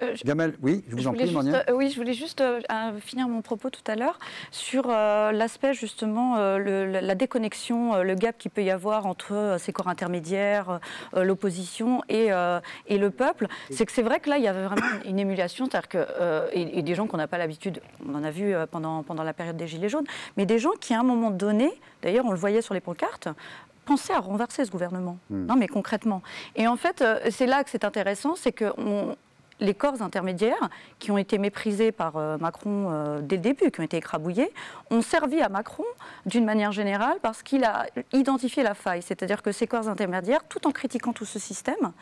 [0.02, 2.60] Euh, Gamel, oui, je vous en prie, euh, Oui, je voulais juste euh,
[3.00, 4.18] finir mon propos tout à l'heure
[4.50, 10.80] sur l'aspect justement, la déconnexion, le gap qu'il peut y avoir entre ces corps intermédiaires,
[11.14, 12.28] l'opposition et,
[12.86, 13.46] et, le peuple.
[13.70, 16.06] C'est que c'est vrai que là, il y avait vraiment une émulation, c'est-à-dire que,
[16.52, 19.56] et, des gens qu'on n'a pas l'habitude, on en a vu pendant, pendant la période
[19.56, 21.70] des Gilets jaunes, mais des gens qui à un moment donné,
[22.02, 23.28] d'ailleurs on le voyait sur les pancartes,
[23.84, 25.18] pensaient à renverser ce gouvernement.
[25.30, 25.46] Hmm.
[25.46, 26.22] Non, mais concrètement.
[26.54, 29.16] Et en fait, c'est là que c'est intéressant, c'est qu'on
[29.60, 33.80] les corps intermédiaires, qui ont été méprisés par euh, Macron euh, dès le début, qui
[33.80, 34.52] ont été écrabouillés,
[34.90, 35.84] ont servi à Macron
[36.26, 39.02] d'une manière générale parce qu'il a identifié la faille.
[39.02, 41.92] C'est-à-dire que ces corps intermédiaires, tout en critiquant tout ce système,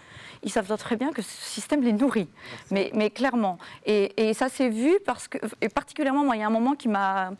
[0.42, 2.28] ils savent très bien que ce système les nourrit,
[2.70, 3.58] mais, mais clairement.
[3.86, 6.74] Et, et ça s'est vu parce que, et particulièrement, moi, il y a un moment
[6.74, 7.32] qui m'a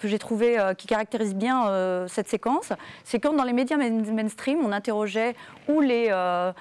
[0.00, 2.72] que j'ai trouvé euh, qui caractérise bien euh, cette séquence,
[3.04, 5.36] c'est quand dans les médias mainstream, on interrogeait
[5.68, 6.52] ou les, euh,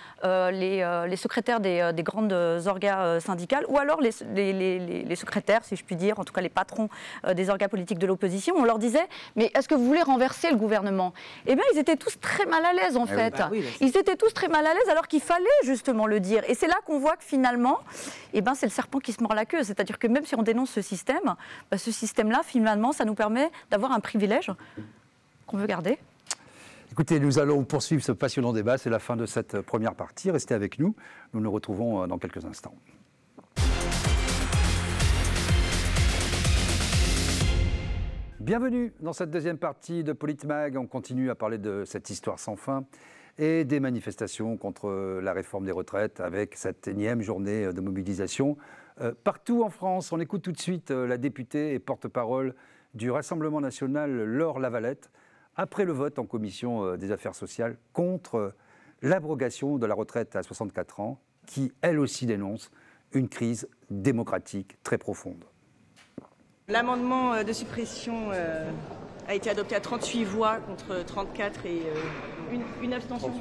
[0.52, 2.34] les, les, secrétaires des, des grandes
[2.68, 6.50] organes syndicales, ou alors les, les, secrétaires, si je puis dire, en tout cas les
[6.50, 6.90] patrons
[7.34, 10.58] des organes politiques de l'opposition, on leur disait Mais est-ce que vous voulez renverser le
[10.58, 11.14] gouvernement?
[11.48, 13.38] Eh bien, ils étaient tous très mal à l'aise, en eh fait.
[13.38, 13.50] Bah
[13.82, 16.44] ils étaient tous très mal à l'aise, alors qu'il fallait justement le dire.
[16.48, 17.80] Et c'est là qu'on voit que finalement,
[18.34, 19.64] eh ben, c'est le serpent qui se mord la queue.
[19.64, 21.36] C'est-à-dire que même si on dénonce ce système,
[21.72, 23.29] bah, ce système-là, finalement, ça nous permet
[23.70, 24.52] d'avoir un privilège
[25.48, 25.98] qu'on veut garder.
[26.92, 28.78] Écoutez, nous allons poursuivre ce passionnant débat.
[28.78, 30.32] C'est la fin de cette première partie.
[30.32, 30.96] Restez avec nous.
[31.34, 32.76] Nous nous retrouvons euh, dans quelques instants.
[38.40, 40.78] Bienvenue dans cette deuxième partie de Politmag.
[40.78, 42.86] On continue à parler de cette histoire sans fin
[43.38, 48.58] et des manifestations contre la réforme des retraites avec cette énième journée de mobilisation.
[49.02, 52.54] Euh, partout en France, on écoute tout de suite euh, la députée et porte-parole
[52.94, 55.10] du Rassemblement national Laure Lavalette
[55.56, 58.56] après le vote en commission euh, des affaires sociales contre euh,
[59.02, 62.72] l'abrogation de la retraite à 64 ans, qui elle aussi dénonce
[63.14, 65.44] une crise démocratique très profonde.
[66.68, 68.32] L'amendement euh, de suppression
[69.28, 71.82] a été adopté à 38 voix contre 34 et
[72.82, 73.32] une, abstention.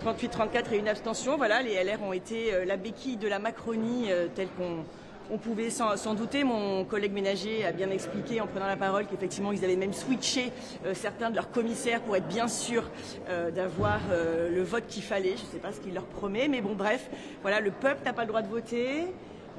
[0.00, 1.36] 38, 34 et une abstention.
[1.36, 4.84] Voilà, les LR ont été la béquille de la Macronie telle qu'on
[5.30, 9.52] on pouvait s'en douter, mon collègue ménager a bien expliqué en prenant la parole qu'effectivement
[9.52, 10.52] ils avaient même switché
[10.84, 12.90] euh, certains de leurs commissaires pour être bien sûrs
[13.28, 15.36] euh, d'avoir euh, le vote qu'il fallait.
[15.36, 17.10] Je ne sais pas ce qu'il leur promet, mais bon bref,
[17.42, 19.06] voilà, le peuple n'a pas le droit de voter.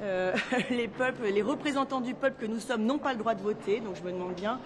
[0.70, 3.80] les peuples, les représentants du peuple que nous sommes n'ont pas le droit de voter,
[3.80, 4.60] donc je me demande bien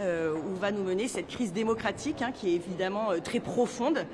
[0.00, 4.06] où va nous mener cette crise démocratique, hein, qui est évidemment très profonde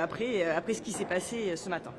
[0.00, 1.90] après ce qui s'est passé ce matin.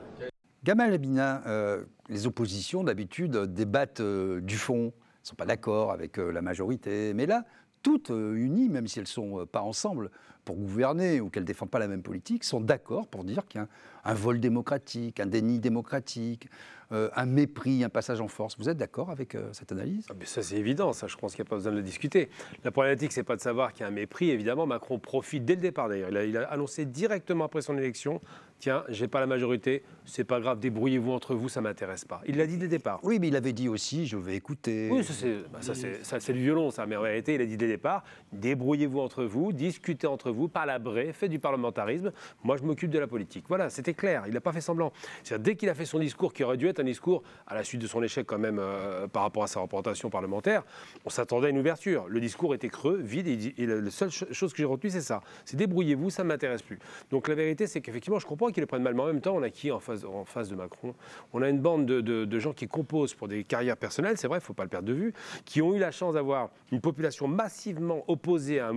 [0.64, 6.18] Gamal Abina, euh, les oppositions d'habitude débattent euh, du fond, ne sont pas d'accord avec
[6.18, 7.44] euh, la majorité, mais là,
[7.82, 10.10] toutes unies, même si elles ne sont pas ensemble
[10.46, 13.60] pour gouverner ou qu'elles ne défendent pas la même politique, sont d'accord pour dire qu'il
[13.60, 13.68] y a
[14.06, 16.48] un vol démocratique, un déni démocratique,
[16.92, 18.56] euh, un mépris, un passage en force.
[18.58, 20.06] Vous êtes d'accord avec euh, cette analyse?
[20.10, 20.94] Ah, Ça, c'est évident.
[20.94, 22.30] Ça, je pense qu'il n'y a pas besoin de le discuter.
[22.64, 24.30] La problématique, c'est pas de savoir qu'il y a un mépris.
[24.30, 25.90] Évidemment, Macron profite dès le départ.
[25.90, 28.22] D'ailleurs, il, a, annoncé directement après son élection
[28.60, 32.22] tiens, j'ai pas la majorité, c'est pas grave, débrouillez-vous entre vous, ça m'intéresse pas.
[32.28, 33.00] Il l'a dit dès le départ.
[33.04, 34.90] Oui, mais il avait dit aussi, je vais écouter.
[34.92, 36.86] Oui, ça c'est bah, du violon, ça.
[36.86, 40.48] Mais en réalité, il a dit dès le départ, débrouillez-vous entre vous, discutez entre vous,
[40.48, 42.12] palabrez, faites du parlementarisme.
[42.44, 43.46] Moi, je m'occupe de la politique.
[43.48, 44.24] Voilà, c'était clair.
[44.28, 44.94] Il n'a pas fait semblant.
[45.40, 47.82] Dès qu'il a fait son discours, qui aurait dû être un discours à la suite
[47.82, 50.64] de son échec quand même euh, par rapport à sa représentation parlementaire,
[51.06, 52.06] on s'attendait à une ouverture.
[52.08, 55.22] Le discours était creux, vide, et, la seule chose que j'ai retenue, c'est ça.
[55.46, 56.80] C'est débrouillez-vous, ça ne m'intéresse plus.
[57.12, 59.36] Donc la vérité, c'est qu'effectivement, je comprends qu'ils le prennent mal, mais en même temps,
[59.36, 60.94] on a qui en face, en face de Macron?
[61.34, 64.42] On a une bande de, gens qui composent pour des carrières personnelles, c'est vrai, il
[64.42, 65.14] ne faut pas le perdre de vue,
[65.46, 68.72] qui ont eu la chance d'avoir une population massivement opposée à,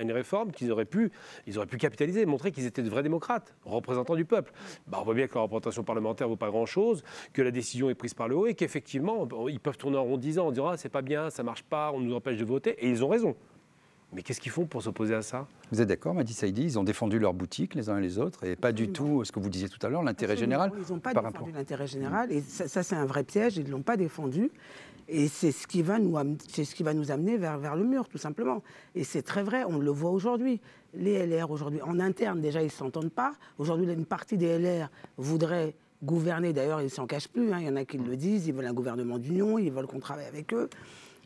[0.00, 1.10] une réforme qu'ils auraient pu,
[1.46, 4.52] ils auraient pu capitaliser, montrer qu'ils étaient de vrais démocrates, représentants du peuple.
[4.86, 7.02] Bah, on voit bien que la représentation parlementaire ne vaut pas grand-chose,
[7.32, 10.16] que la décision est prise par le haut et qu'effectivement, ils peuvent tourner en rond
[10.16, 12.44] 10 ans en disant ah, c'est pas bien, ça marche pas, on nous empêche de
[12.44, 12.70] voter.
[12.84, 13.36] Et ils ont raison.
[14.12, 15.46] Mais qu'est-ce qu'ils font pour s'opposer à ça?
[15.70, 16.64] Vous êtes d'accord, Madi Saïdi?
[16.64, 19.30] Ils ont défendu leur boutique les uns et les autres et pas du tout ce
[19.30, 20.72] que vous disiez tout à l'heure, l'intérêt général.
[20.76, 23.56] Ils n'ont pas défendu l'intérêt général et ça, c'est un vrai piège.
[23.56, 24.50] Ils ne l'ont pas défendu.
[25.12, 26.16] Et c'est ce qui va nous,
[26.48, 28.62] c'est ce qui va nous amener vers, vers le mur, tout simplement.
[28.94, 30.60] Et c'est très vrai, on le voit aujourd'hui.
[30.94, 33.32] Les LR, aujourd'hui, en interne, déjà, ils ne s'entendent pas.
[33.58, 36.52] Aujourd'hui, une partie des LR voudrait gouverner.
[36.52, 37.52] D'ailleurs, ils ne s'en cachent plus.
[37.52, 37.58] Hein.
[37.60, 38.46] Il y en a qui le disent.
[38.46, 39.58] Ils veulent un gouvernement d'union.
[39.58, 40.68] Ils veulent qu'on travaille avec eux.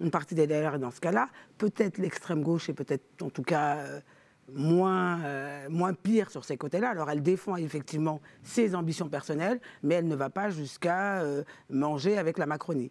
[0.00, 1.28] Une partie des LR est dans ce cas-là.
[1.58, 4.00] Peut-être l'extrême gauche et peut-être, en tout cas, euh,
[4.52, 6.90] moins, euh, moins pire sur ces côtés-là.
[6.90, 12.18] Alors elle défend effectivement ses ambitions personnelles, mais elle ne va pas jusqu'à euh, manger
[12.18, 12.90] avec la Macronie.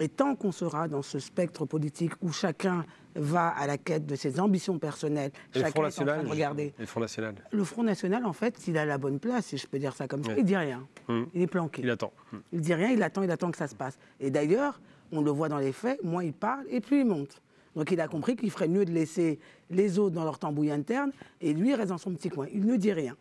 [0.00, 4.14] Et tant qu'on sera dans ce spectre politique où chacun va à la quête de
[4.16, 6.62] ses ambitions personnelles, Et le chacun Front est en train National de regarder.
[6.64, 9.58] Et le Front National Le Front National, en fait, s'il a la bonne place, si
[9.58, 10.38] je peux dire ça comme ça, Ouais.
[10.38, 10.86] il dit rien.
[11.08, 11.28] Hum.
[11.34, 11.82] Il est planqué.
[11.82, 12.10] Il attend.
[12.52, 13.98] Il dit rien, il attend, il attend que ça se passe.
[14.18, 14.80] Et d'ailleurs,
[15.12, 17.40] on le voit dans les faits, moins il parle et plus il monte.
[17.76, 19.38] Donc il a compris qu'il ferait mieux de laisser
[19.70, 22.46] les autres dans leur tambouille interne et lui reste dans son petit coin.
[22.52, 23.16] Il ne dit rien.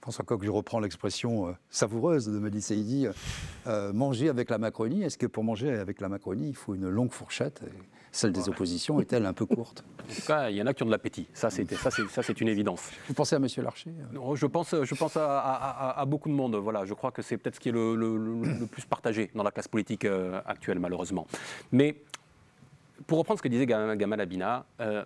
[0.00, 3.12] François Coq, je reprends l'expression euh, savoureuse de Mehdi Saïdi, euh,
[3.68, 5.04] euh, manger avec la Macronie.
[5.04, 7.62] Est-ce que pour manger avec la Macronie, il faut une longue fourchette?
[7.64, 7.70] et
[8.14, 9.84] Celle des oppositions est-elle un peu courte?
[9.98, 11.26] En tout cas, il y en a qui ont de l'appétit.
[11.32, 12.90] Ça, c'est une évidence.
[13.08, 13.46] Vous pensez à M.
[13.58, 15.54] Larcher Non, je pense, je pense à, à-
[15.90, 16.54] à- à beaucoup de monde.
[16.56, 19.30] Voilà, je crois que c'est peut-être ce qui est le, le- le- le plus partagé
[19.34, 21.26] dans la classe politique euh, actuelle, malheureusement.
[21.72, 21.96] Mais
[23.06, 25.04] pour reprendre ce que disait Ga- Gamal Abina, euh,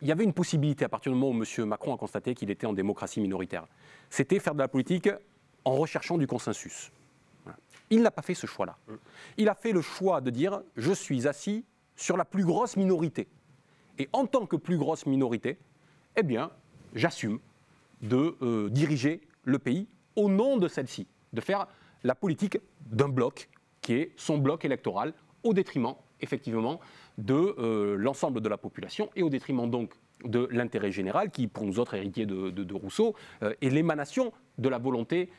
[0.00, 1.66] il y avait une possibilité à partir du moment où M.
[1.68, 3.66] Macron a constaté qu'il était en démocratie minoritaire.
[4.08, 5.10] C'était faire de la politique
[5.66, 6.90] en recherchant du consensus.
[7.44, 7.58] Voilà.
[7.90, 8.78] Il n'a pas fait ce choix-là.
[9.36, 11.66] Il a fait le choix de dire je suis assis
[12.00, 13.28] sur la plus grosse minorité.
[13.98, 15.58] Et en tant que plus grosse minorité,
[16.16, 16.50] eh bien,
[16.94, 17.38] j'assume
[18.00, 19.86] de euh, diriger le pays
[20.16, 21.66] au nom de celle-ci, de faire
[22.02, 23.50] la politique d'un bloc
[23.82, 25.12] qui est son bloc électoral
[25.44, 26.80] au détriment, effectivement,
[27.18, 29.92] de euh, l'ensemble de la population et au détriment donc
[30.24, 34.68] de l'intérêt général qui, pour nous autres héritiers de, de- Rousseau, euh, est l'émanation de
[34.68, 35.30] la volonté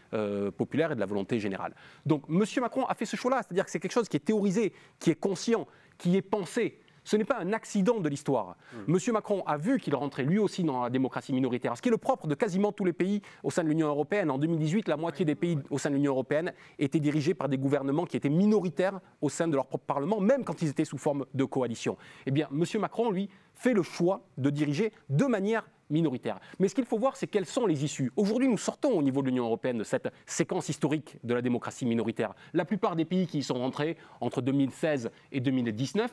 [0.57, 1.75] populaire et de la volonté générale.
[2.07, 2.43] Donc M.
[2.59, 5.15] Macron a fait ce choix-là, c'est-à-dire que c'est quelque chose qui est théorisé, qui est
[5.19, 5.67] conscient,
[6.01, 6.80] qui est pensé.
[7.03, 8.55] Ce n'est pas un accident de l'histoire.
[8.73, 8.95] Hmm.
[8.95, 9.13] M.
[9.13, 11.97] Macron a vu qu'il rentrait lui aussi dans la démocratie minoritaire, ce qui est le
[11.97, 14.29] propre de quasiment tous les pays au sein de l'Union européenne.
[14.29, 17.57] En 2018, la moitié des pays au sein de l'Union européenne étaient dirigés par des
[17.57, 20.97] gouvernements qui étaient minoritaires au sein de leur propre Parlement, même quand ils étaient sous
[20.97, 21.97] forme de coalition.
[22.25, 22.63] Eh bien, M.
[22.79, 26.39] Macron, lui, fait le choix de diriger de manière minoritaire.
[26.59, 28.11] Mais ce qu'il faut voir, c'est quelles sont les issues.
[28.15, 31.85] Aujourd'hui, nous sortons au niveau de l'Union européenne de cette séquence historique de la démocratie
[31.85, 32.33] minoritaire.
[32.53, 36.11] La plupart des pays qui y sont rentrés entre 2016 et 2019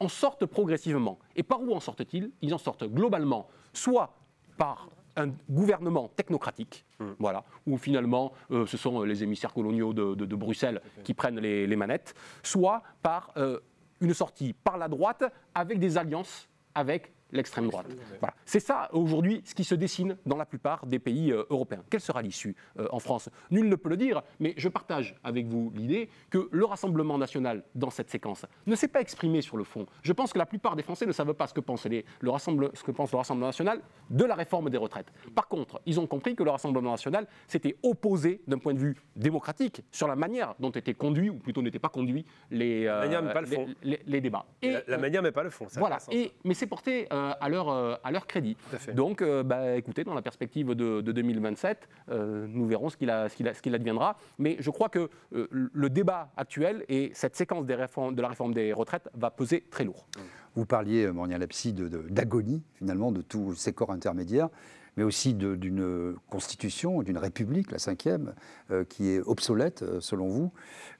[0.00, 1.18] en sortent progressivement.
[1.36, 2.30] Et par où en sortent-ils?
[2.42, 4.14] Ils en sortent globalement, soit
[4.56, 6.84] par un gouvernement technocratique,
[7.18, 11.40] voilà, où finalement euh, ce sont les émissaires coloniaux de, de- de Bruxelles qui prennent
[11.40, 13.58] les, les manettes, soit par euh,
[14.02, 17.86] une sortie par la droite avec des alliances avec l'extrême droite.
[18.20, 18.34] Voilà.
[18.44, 21.82] C'est ça aujourd'hui ce qui se dessine dans la plupart des pays euh, européens.
[21.90, 23.28] Quelle sera l'issue euh, en France?
[23.50, 27.64] Nul ne peut le dire, mais je partage avec vous l'idée que le Rassemblement national
[27.74, 29.86] dans cette séquence ne s'est pas exprimé sur le fond.
[30.02, 32.30] Je pense que la plupart des Français ne savent pas ce que pense, les- le,
[32.30, 35.12] Rassemble- ce que pense le Rassemblement national de la réforme des retraites.
[35.34, 38.96] Par contre, ils ont compris que le Rassemblement national s'était opposé d'un point de vue
[39.16, 43.22] démocratique sur la manière dont étaient conduits, ou plutôt n'étaient pas conduits, les, euh, manière,
[43.22, 43.66] mais pas le les- fond.
[43.82, 44.46] les- les débats.
[44.62, 45.66] La, la manière, mais pas le fond.
[45.68, 48.56] ça voilà, et, mais c'est porté euh, à, leur, euh, à leur crédit.
[48.94, 53.10] Donc, euh, bah, écoutez, dans la perspective de, de 2027, euh, nous verrons ce qu'il
[53.10, 54.16] a- ce qu'il a- ce qu'il adviendra.
[54.38, 58.28] Mais je crois que euh, le débat actuel et cette séquence des réformes- de la
[58.28, 60.06] réforme des retraites va peser très lourd.
[60.54, 64.48] Vous parliez, Mornia Lapsi, d'agonie, finalement, de tous ces corps intermédiaires,
[64.96, 68.34] mais aussi d'une constitution, d'une république, la cinquième,
[68.70, 70.52] euh, qui est obsolète, euh, selon vous.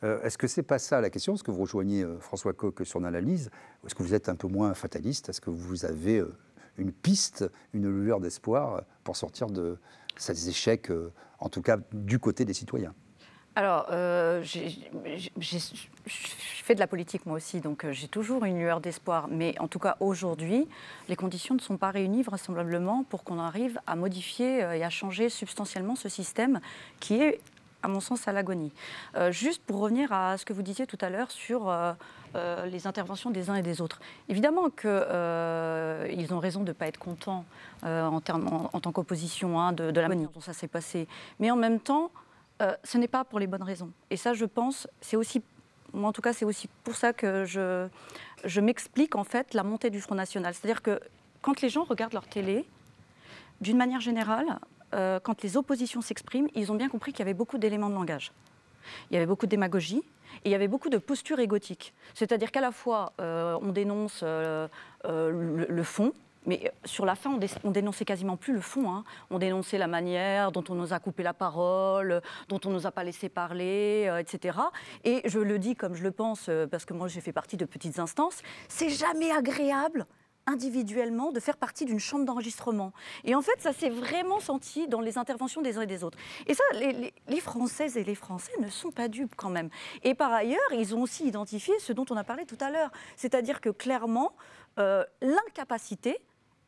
[0.04, 1.34] Euh, Est-ce que c'est pas ça la question?
[1.34, 3.50] Est-ce que vous rejoignez François Coq sur l'analyse?
[3.84, 5.28] Est-ce que vous êtes un peu moins fataliste?
[5.28, 6.22] Est-ce que vous avez
[6.76, 9.78] une piste, une lueur d'espoir pour sortir de
[10.16, 10.90] ces échecs,
[11.38, 12.94] en tout cas du côté des citoyens?
[13.58, 14.68] Alors, euh, je
[16.62, 19.28] fais de la politique moi aussi, donc euh, j'ai toujours une lueur d'espoir.
[19.30, 20.68] Mais en tout cas, aujourd'hui,
[21.08, 24.90] les conditions ne sont pas réunies vraisemblablement pour qu'on arrive à modifier euh, et à
[24.90, 26.60] changer substantiellement ce système
[27.00, 27.40] qui est,
[27.82, 28.72] à mon sens, à l'agonie.
[29.30, 31.72] Juste pour revenir à ce que vous disiez tout à l'heure sur
[32.34, 34.00] les interventions des uns et des autres.
[34.28, 37.44] Évidemment qu'ils ont raison de ne pas être contents
[37.84, 41.06] en, termes- en- tant qu'opposition hein, de la manière dont ça s'est passé.
[41.38, 42.10] Mais en même temps,
[42.62, 43.92] euh, ce n'est pas pour les bonnes raisons.
[44.10, 45.42] Et ça, je pense, c'est aussi,
[45.92, 49.90] moi en tout cas, c'est aussi pour ça que je, m'explique en fait la montée
[49.90, 50.54] du Front National.
[50.54, 51.00] C'est-à-dire que
[51.42, 52.64] quand les gens regardent leur télé,
[53.60, 54.58] d'une manière générale,
[54.94, 57.94] euh, quand les oppositions s'expriment, ils ont bien compris qu'il y avait beaucoup d'éléments de
[57.94, 58.32] langage.
[59.10, 60.02] Il y avait beaucoup de démagogie
[60.44, 61.92] et il y avait beaucoup de postures égotiques.
[62.14, 66.12] C'est-à-dire qu'à la fois, euh, on dénonce le fond,
[66.46, 68.90] mais sur la fin, on, dé- on dénonçait quasiment plus le fond.
[68.90, 69.04] hein.
[69.30, 72.92] On dénonçait la manière dont on nous a coupé la parole, dont on nous a
[72.92, 74.58] pas laissé parler, euh, etc.
[75.04, 77.56] Et je le dis comme je le pense, euh, parce que moi j'ai fait partie
[77.56, 80.06] de petites instances, c'est jamais agréable
[80.48, 82.92] individuellement de faire partie d'une chambre d'enregistrement.
[83.24, 86.16] Et en fait, ça s'est vraiment senti dans les interventions des uns et des autres.
[86.46, 89.70] Et ça, les, les- Françaises et les Français ne sont pas dupes quand même.
[90.04, 92.92] Et par ailleurs, ils ont aussi identifié ce dont on a parlé tout à l'heure.
[93.16, 94.32] C'est-à-dire que clairement,
[94.78, 96.16] euh, l'incapacité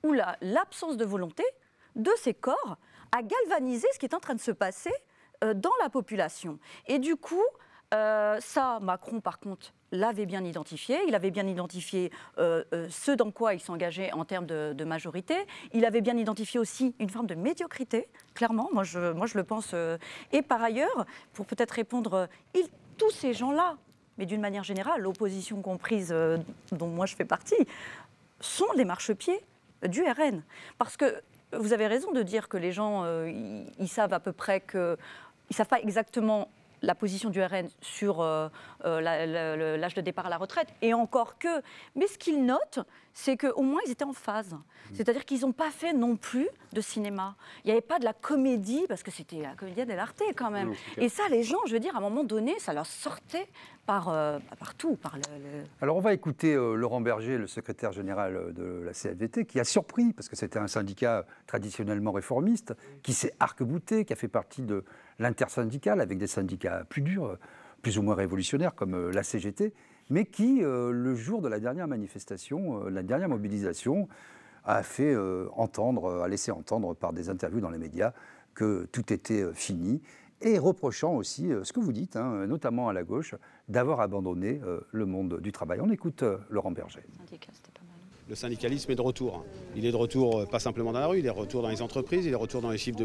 [0.03, 1.45] où l'absence de volonté
[1.97, 2.79] de ces corps
[3.13, 4.93] a galvanisé ce qui est en train de se passer
[5.45, 6.59] euh, dans la population.
[6.87, 7.45] Et du coup,
[7.95, 10.99] euh, ça, Macron, par contre, l'avait bien identifié.
[11.07, 15.35] Il avait bien identifié euh, ce dans quoi il s'engageait en termes de, majorité.
[15.73, 18.69] Il avait bien identifié aussi une forme de médiocrité, clairement.
[18.73, 19.75] Moi, je, moi, je le pense.
[20.33, 22.29] Et par ailleurs, pour peut-être répondre,
[22.99, 23.77] tous ces gens-là,
[24.19, 26.15] mais d'une manière générale, l'opposition comprise,
[26.73, 27.55] dont moi je fais partie,
[28.41, 29.41] sont les marchepieds
[29.87, 30.43] du RN.
[30.79, 31.23] Parce que
[31.53, 34.99] vous avez raison de dire que les gens, ils savent à peu près que
[35.51, 36.49] ils ne savent pas exactement
[36.83, 38.49] la position du RN sur euh,
[38.85, 41.63] euh, l'âge de départ à la retraite, et encore que.
[41.97, 42.81] Mais ce qu'ils notent,
[43.13, 44.53] c'est qu'au moins ils étaient en phase.
[44.53, 44.95] Mmh.
[44.95, 47.35] C'est-à-dire qu'ils n'ont pas fait non plus de cinéma.
[47.65, 50.71] Il n'y avait pas de la comédie, parce que c'était la comédie dell'arte quand même.
[50.71, 53.49] Mmh, et ça, les gens, je veux dire, à un moment donné, ça leur sortait
[53.87, 54.97] par, euh, partout.
[54.97, 59.59] Par le, Alors on va écouter Laurent Berger, le secrétaire général de la CFDT, qui
[59.59, 64.29] a surpris, parce que c'était un syndicat traditionnellement réformiste, qui s'est arc-bouté, qui a fait
[64.29, 64.85] partie de
[65.19, 67.39] l'intersyndicale, avec des syndicats plus durs,
[67.83, 69.73] plus ou moins révolutionnaires, comme euh, la CGT,
[70.11, 74.09] mais qui, euh, le jour de la dernière manifestation, euh, la dernière mobilisation,
[74.65, 75.17] a fait
[75.57, 78.13] entendre, a laissé entendre par des interviews dans les médias
[78.53, 80.03] que tout était fini,
[80.43, 83.35] et reprochant aussi ce que vous dites, hein, notamment à la gauche,
[83.69, 84.61] d'avoir abandonné
[84.93, 85.81] le monde du travail.
[85.81, 87.01] On écoute Laurent Berger
[88.29, 89.45] le syndicalisme est de retour.
[89.75, 91.71] Il est de retour euh, pas simplement dans la rue, il est de retour dans
[91.71, 92.99] les entreprises, il est de retour dans les chiffres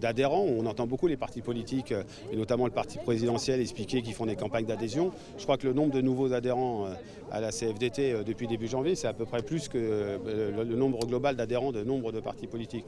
[0.00, 0.42] d'adhérents.
[0.42, 2.02] On entend beaucoup les partis politiques, euh,
[2.32, 5.12] et notamment le parti présidentiel, expliquer qu'ils font des campagnes d'adhésion.
[5.38, 6.94] Je crois que le nombre de nouveaux adhérents euh,
[7.30, 11.36] à la CFDT depuis début janvier, c'est à peu près plus que le nombre global
[11.36, 12.84] d'adhérents de nombre de partis politiques.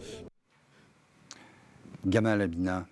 [2.06, 2.86] Gamal Abina,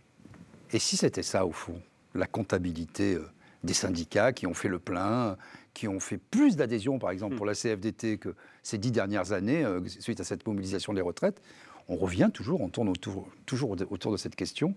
[0.72, 1.80] et si c'était ça au fond,
[2.14, 3.16] la comptabilité
[3.62, 5.36] des syndicats qui ont fait le plein,
[5.76, 7.36] qui ont fait plus d'adhésion, par exemple, hmm.
[7.36, 11.42] pour la CFDT que ces dix dernières années, euh, suite à cette mobilisation des retraites,
[11.88, 14.74] on revient toujours, on tourne autour, toujours autour de cette question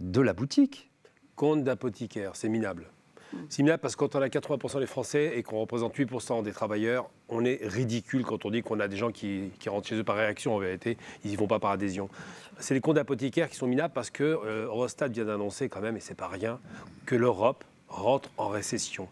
[0.00, 0.90] de la boutique.
[1.34, 2.90] Compte d'apothicaire, c'est minable.
[3.32, 3.38] Hmm.
[3.48, 6.52] C'est minable parce que quand on a 80% des Français et qu'on représente 8% des
[6.52, 10.04] travailleurs, on est ridicule quand on dit qu'on a des gens qui, rentrent chez eux
[10.04, 10.54] par réaction.
[10.54, 12.10] En vérité, ils n'y vont pas par adhésion.
[12.58, 15.96] C'est les comptes d'apothicaires qui sont minables parce que euh, Eurostat vient d'annoncer quand même,
[15.96, 16.60] et c'est pas rien,
[17.06, 19.08] que l'Europe rentre en récession.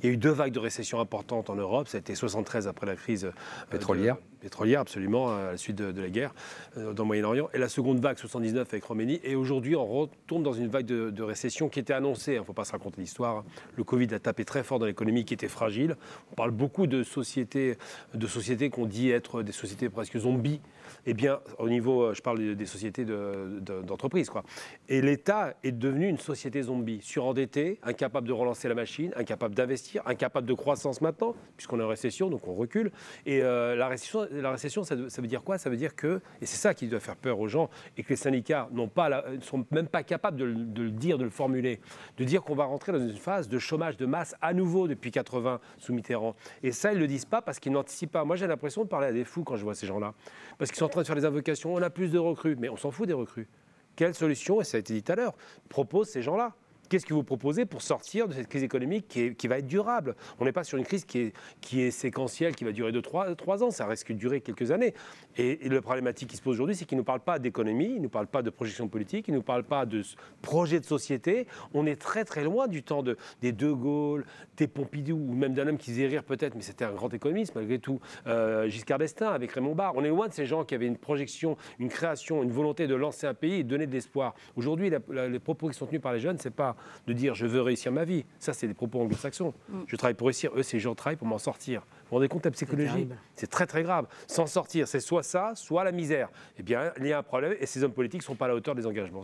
[0.00, 1.88] Il y a eu deux vagues de récession importantes en Europe.
[1.94, 3.32] Été 73 après la crise euh,
[3.70, 4.16] pétrolière.
[4.46, 6.32] Pétrolière, absolument, à la suite de, la guerre
[6.76, 7.48] euh, dans le Moyen-Orient.
[7.52, 9.20] Et la seconde vague, 79 avec Roménie.
[9.24, 12.34] Et aujourd'hui, on retombe dans une vague de, récession qui était annoncée.
[12.34, 13.44] Il ne faut pas se raconter l'histoire.
[13.74, 15.96] Le Covid a tapé très fort dans l'économie qui était fragile.
[16.30, 17.76] On parle beaucoup de sociétés,
[18.14, 20.60] de sociétés qu'on dit être des sociétés presque zombies
[21.06, 24.44] eh bien, au niveau, euh, je parle des sociétés d'entreprise, quoi.
[24.88, 30.02] Et l'État est devenu une société zombie, surendetté, incapable de relancer la machine, incapable d'investir,
[30.06, 32.90] incapable de croissance maintenant, puisqu'on est en récession, donc on recule.
[33.24, 35.58] Et euh, la récession, la récession ça, veut dire quoi?
[35.58, 38.10] Ça veut dire que, et c'est ça qui doit faire peur aux gens, et que
[38.10, 41.80] les syndicats ne sont même pas capables de, de, le dire, de le formuler,
[42.18, 45.10] de dire qu'on va rentrer dans une phase de chômage de masse à nouveau depuis
[45.10, 46.36] 80 sous Mitterrand.
[46.62, 48.24] Et ça, ils ne le disent pas parce qu'ils n'anticipent pas.
[48.24, 50.14] Moi, j'ai l'impression de parler à des fous quand je vois ces gens-là.
[50.58, 52.68] Parce qu'ils sont en train de faire des invocations, on a plus de recrues, mais
[52.68, 53.48] on s'en fout des recrues.
[53.94, 55.34] Quelle solution, et ça a été dit tout à l'heure,
[55.68, 56.54] proposent ces gens-là
[56.88, 59.06] Qu'est-ce que vous proposez pour sortir de cette crise économique
[59.36, 60.14] qui, va être durable?
[60.38, 63.00] On n'est pas sur une crise qui est, qui est séquentielle, qui va durer de
[63.00, 64.94] 3, ans, ça risque de durer quelques années.
[65.36, 67.96] Et, le problématique qui se pose aujourd'hui, c'est qu'il ne nous parle pas d'économie, il
[67.96, 70.02] ne nous parle pas de projection politique, il ne nous parle pas de
[70.42, 71.46] projet de société.
[71.74, 74.24] On est très très loin du temps de, des De Gaulle,
[74.56, 77.54] des Pompidou, ou même d'un homme qui faisait rire peut-être, mais c'était un grand économiste
[77.54, 79.94] malgré tout, euh, Giscard d'Estaing avec Raymond Barre.
[79.96, 82.94] On est loin de ces gens qui avaient une projection, une création, une volonté de
[82.94, 84.34] lancer un pays et donner de l'espoir.
[84.54, 86.75] Aujourd'hui, les propos qui sont tenus par les jeunes, c'est pas
[87.06, 88.24] de dire je veux réussir ma vie.
[88.38, 89.54] Ça, c'est des propos anglo-saxons.
[89.68, 89.80] Mm.
[89.86, 90.50] Je travaille pour réussir.
[90.56, 91.80] Eux, ces gens travaillent pour m'en sortir.
[91.80, 94.06] Vous vous rendez compte de la psychologie C'est très très grave.
[94.26, 96.28] S'en sortir, c'est soit ça, soit la misère.
[96.58, 98.48] Eh bien, il y a un problème et ces hommes politiques ne sont pas à
[98.48, 99.22] la hauteur des engagements.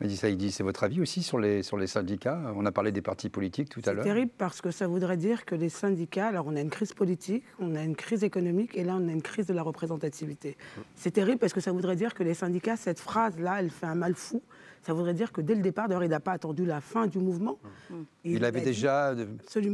[0.00, 2.40] Mehdi Saïdi, c'est votre avis aussi sur les, sur les syndicats?
[2.54, 4.04] On a parlé des partis politiques tout à l'heure.
[4.04, 6.92] C'est terrible parce que ça voudrait dire que les syndicats, alors on a une crise
[6.92, 10.56] politique, on a une crise économique et là on a une crise de la représentativité.
[10.94, 13.96] C'est terrible parce que ça voudrait dire que les syndicats, cette phrase-là, elle fait un
[13.96, 14.40] mal fou
[14.82, 17.18] ça voudrait dire que dès le départ, d'ailleurs, il n'a pas attendu la fin du
[17.18, 17.58] mouvement.
[17.90, 17.94] Mmh.
[18.24, 19.14] Il, avait déjà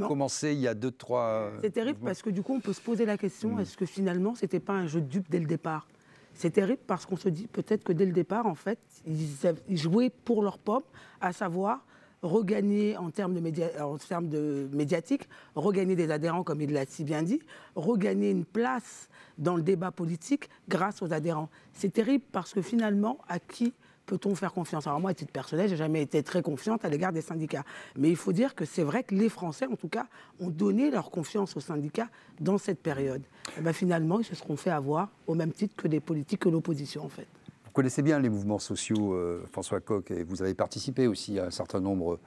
[0.07, 1.53] commencé il y a deux, trois.
[1.61, 3.61] C'est terrible parce que du coup, on peut se poser la question mmh.
[3.61, 5.87] est-ce que finalement, c'était pas un jeu de dupe dès le départ?
[6.35, 10.11] C'est terrible parce qu'on se dit peut-être que dès le départ, en fait, ils, jouaient
[10.11, 10.87] pour leur peuple,
[11.21, 11.85] à savoir
[12.23, 17.05] regagner en termes, de, en termes de médiatique, regagner des adhérents, comme il l'a si
[17.05, 17.41] bien dit,
[17.77, 21.51] regagner une place dans le débat politique grâce aux adhérents.
[21.73, 23.75] C'est terrible parce que finalement, à qui
[24.07, 24.87] peut-on faire confiance?
[24.87, 27.65] Alors moi, à titre personnel, j'ai jamais été très confiante à l'égard des syndicats.
[27.97, 30.07] Mais il faut dire que c'est vrai que les Français, en tout cas,
[30.41, 32.09] ont donné leur confiance aux syndicats
[32.41, 33.23] dans cette période.
[33.59, 36.49] Et ben, finalement, ils se seront fait avoir au même titre que les politiques, que
[36.49, 37.27] l'opposition, en fait.
[37.65, 41.47] Vous connaissez bien les mouvements sociaux, euh, François Coq, et vous avez participé aussi à
[41.47, 42.21] un certain nombre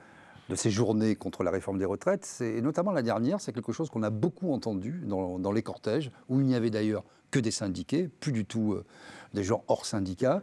[0.50, 2.38] de ces journées contre la réforme des retraites.
[2.42, 6.12] Et notamment la dernière, c'est quelque chose qu'on a beaucoup entendu dans, dans les cortèges,
[6.30, 8.86] où il n'y avait d'ailleurs que des syndiqués, plus du tout euh,
[9.34, 10.42] des gens hors syndicats.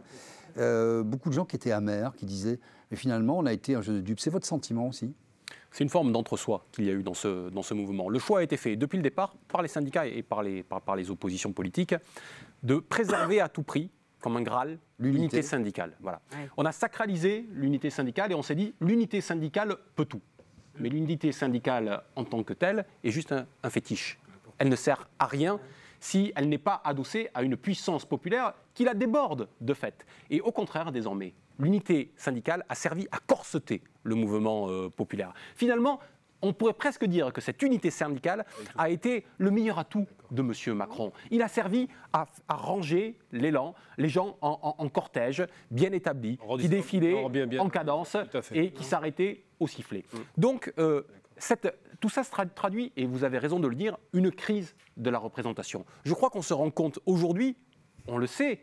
[0.57, 2.59] Euh, beaucoup de gens qui étaient amers, qui disaient
[2.91, 4.19] Mais finalement, on a été un jeu de dupes.
[4.19, 5.13] C'est votre sentiment aussi?
[5.71, 8.07] C'est une forme d'entre-soi qu'il y a eu dans ce, dans ce mouvement.
[8.07, 10.81] Le choix a été fait depuis le départ par les syndicats et par les, par,
[10.81, 11.95] par les oppositions politiques
[12.63, 13.91] de préserver à tout prix,
[14.21, 15.97] comme un Graal, l'unité syndicale.
[15.99, 16.21] Voilà.
[16.55, 20.21] On a sacralisé l'unité syndicale et on s'est dit l'unité syndicale peut tout.
[20.79, 24.17] Mais l'unité syndicale en tant que telle est juste un, un fétiche.
[24.57, 25.59] Elle ne sert à rien
[25.99, 30.05] si elle n'est pas adossée à une puissance populaire qui la déborde de fait.
[30.29, 35.33] Et au contraire, désormais, l'unité syndicale a servi à corseter le mouvement euh, populaire.
[35.55, 35.99] Finalement,
[36.41, 38.45] on pourrait presque dire que cette unité syndicale
[38.77, 40.75] a été le meilleur atout de M.
[40.75, 41.11] Macron.
[41.31, 46.37] Il a servi à, à ranger l'élan, les gens en, en- en cortège, bien établis,
[46.59, 47.61] qui défilaient bien, bien.
[47.61, 48.15] en cadence
[48.53, 50.03] et qui s'arrêtaient au sifflet.
[50.37, 51.03] Donc, euh,
[51.99, 55.09] tout ça se tra- traduit, et vous avez raison de le dire, une crise de
[55.09, 55.85] la représentation.
[56.03, 57.57] Je crois qu'on se rend compte aujourd'hui,
[58.07, 58.61] on le sait,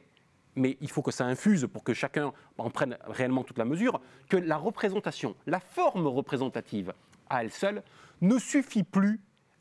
[0.54, 4.00] mais il faut que ça infuse pour que chacun en prenne réellement toute la mesure,
[4.28, 6.92] que la représentation, la forme représentative
[7.28, 7.82] à elle seule,
[8.20, 9.20] ne suffit plus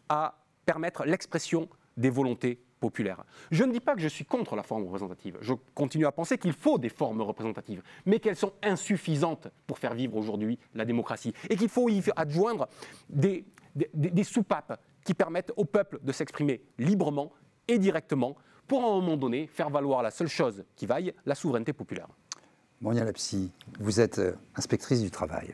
[0.09, 3.23] à permettre l'expression des volontés populaires.
[3.51, 5.37] Je ne dis pas que je suis contre la forme représentative.
[5.39, 9.93] Je continue à penser qu'il faut des formes représentatives, mais qu'elles sont insuffisantes pour faire
[9.93, 11.33] vivre aujourd'hui la démocratie.
[11.49, 12.67] Et qu'il faut y adjoindre
[13.07, 13.45] des-
[13.93, 17.31] des soupapes qui permettent au peuple de s'exprimer librement
[17.69, 18.35] et directement
[18.67, 22.07] pour à un moment donné faire valoir la seule chose qui vaille, la souveraineté populaire.
[22.81, 25.53] Monia Lapsi, vous êtes euh, inspectrice du travail.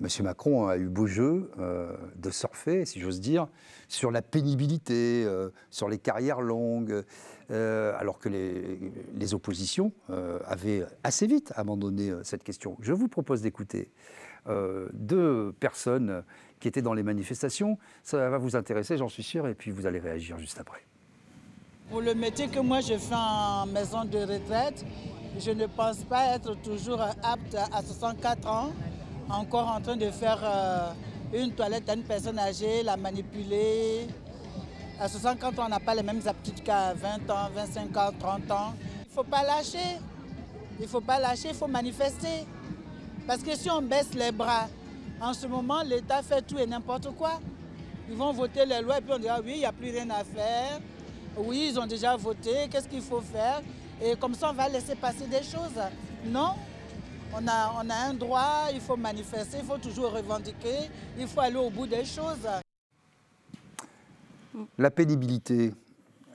[0.00, 3.48] Monsieur Macron a eu beau jeu euh, de surfer, si j'ose dire,
[3.88, 7.02] sur la pénibilité, euh, sur les carrières longues,
[7.50, 8.78] euh, alors que les,
[9.14, 9.92] les oppositions
[10.46, 12.76] avaient assez vite abandonné cette question.
[12.80, 13.90] Je vous propose d'écouter
[14.92, 16.22] deux personnes
[16.60, 17.78] qui étaient dans les manifestations.
[18.02, 20.80] Ça va vous intéresser, j'en suis sûr, et puis vous allez réagir juste après.
[21.90, 24.84] Pour le métier que moi je fais en maison de retraite,
[25.38, 28.72] je ne pense pas être toujours apte à 64 ans,
[29.30, 30.90] encore en train de faire euh,
[31.34, 34.06] une toilette à une personne âgée, la manipuler.
[35.00, 38.50] À 64 ans, on n'a pas les mêmes aptitudes qu'à 20 ans, 25 ans, 30
[38.50, 38.74] ans.
[39.04, 39.98] Il ne faut pas lâcher.
[40.78, 42.46] Il ne faut pas lâcher, il faut manifester.
[43.26, 44.68] Parce que si on baisse les bras,
[45.20, 47.40] en ce moment, l'État fait tout et n'importe quoi.
[48.08, 50.08] Ils vont voter les lois et puis on dira oui, il n'y a plus rien
[50.10, 50.80] à faire.
[51.36, 53.60] Oui, ils ont déjà voté, qu'est-ce qu'il faut faire?
[54.02, 55.80] Et comme ça, on va laisser passer des choses.
[56.24, 56.54] Non,
[57.34, 61.70] on a, un droit, il faut manifester, il faut toujours revendiquer, il faut aller au
[61.70, 62.48] bout des choses.
[64.76, 65.72] La pénibilité,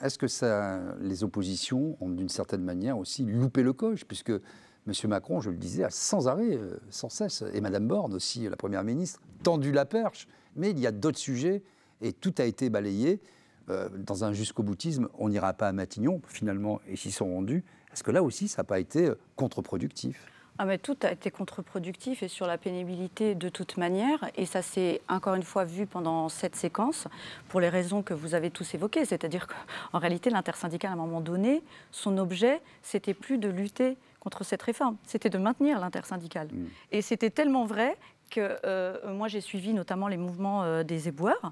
[0.01, 4.05] est-ce que les oppositions ont d'une certaine manière aussi loupé le coche?
[4.05, 4.93] Puisque M.
[5.05, 8.83] Macron, je le disais, sans arrêt, euh, sans cesse, et Mme Borne aussi, la Première
[8.83, 10.27] ministre, tendu la perche.
[10.55, 11.63] Mais il y a d'autres sujets
[12.01, 13.21] et tout a été balayé.
[13.69, 17.63] Euh, dans un jusqu'au boutisme, on n'ira pas à Matignon, finalement, et s'y sont rendus.
[17.93, 20.32] Est-ce que là aussi, ça n'a pas été euh, contre-productif?
[20.59, 24.29] Ah mais tout a été contre-productif et sur la pénibilité de toute manière.
[24.35, 27.07] Et ça s'est encore une fois vu pendant cette séquence
[27.49, 29.03] pour les raisons que vous avez tous évoquées.
[29.03, 34.45] C'est-à-dire qu'en réalité, l'intersyndical, à un moment donné, son objet, c'était plus de lutter contre
[34.45, 36.47] cette réforme, c'était de maintenir l'intersyndical.
[36.91, 37.97] Et c'était tellement vrai
[38.29, 41.51] que euh, moi, j'ai suivi notamment les mouvements euh, des éboueurs.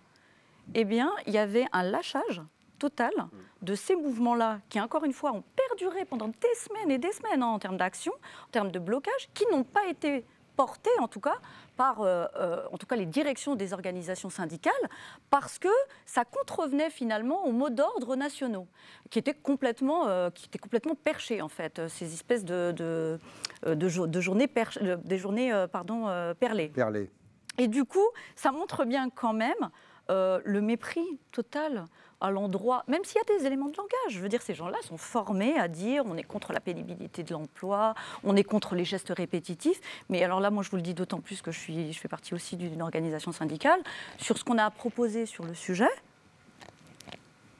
[0.74, 2.42] Eh bien, il y avait un lâchage
[2.86, 3.14] total
[3.62, 7.44] de ces mouvements-là, qui encore une fois ont perduré pendant des semaines et des semaines
[7.44, 8.12] hein, en termes d'action,
[8.48, 10.26] en termes de blocage, qui n'ont pas été
[10.58, 11.38] portés en tout cas
[11.78, 14.86] par euh, euh, en tout cas les directions des organisations syndicales
[15.30, 15.70] parce que
[16.06, 18.68] ça contrevenait finalement aux mots d'ordre nationaux
[19.10, 23.18] qui étaient complètement euh, qui étaient complètement perchés en fait ces espèces de de,
[23.66, 24.48] euh, de, de journées
[24.82, 26.00] de- des journées pardon
[26.40, 27.10] perlées Perlé.
[27.58, 29.64] et du coup, ça montre bien quand même
[30.10, 31.86] le mépris total
[32.22, 33.90] à l'endroit, même s'il y a des éléments de langage.
[34.10, 37.34] Je veux dire, ces gens-là sont formés à dire on est contre la pénibilité de
[37.34, 39.82] l'emploi, on est contre les gestes répétitifs.
[40.10, 42.08] Mais alors là, moi, je vous le dis d'autant plus que je, suis, je fais
[42.08, 43.80] partie aussi d'une organisation syndicale.
[44.18, 45.90] Sur ce qu'on a proposé sur le sujet,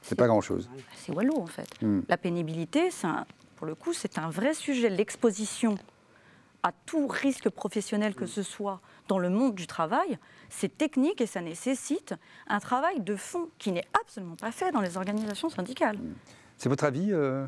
[0.02, 0.70] C'est pas grand-chose.
[0.96, 1.68] c'est Wallo en fait.
[1.82, 2.00] Hmm.
[2.08, 4.88] La pénibilité, un- pour le coup, c'est un vrai sujet.
[4.88, 5.76] L'exposition
[6.64, 10.18] à tout risque professionnel que ce soit dans le monde du travail,
[10.52, 12.14] c'est technique et ça nécessite
[12.46, 15.98] un travail de fond qui n'est absolument pas fait dans les organisations syndicales.
[16.58, 17.46] C'est votre avis, euh,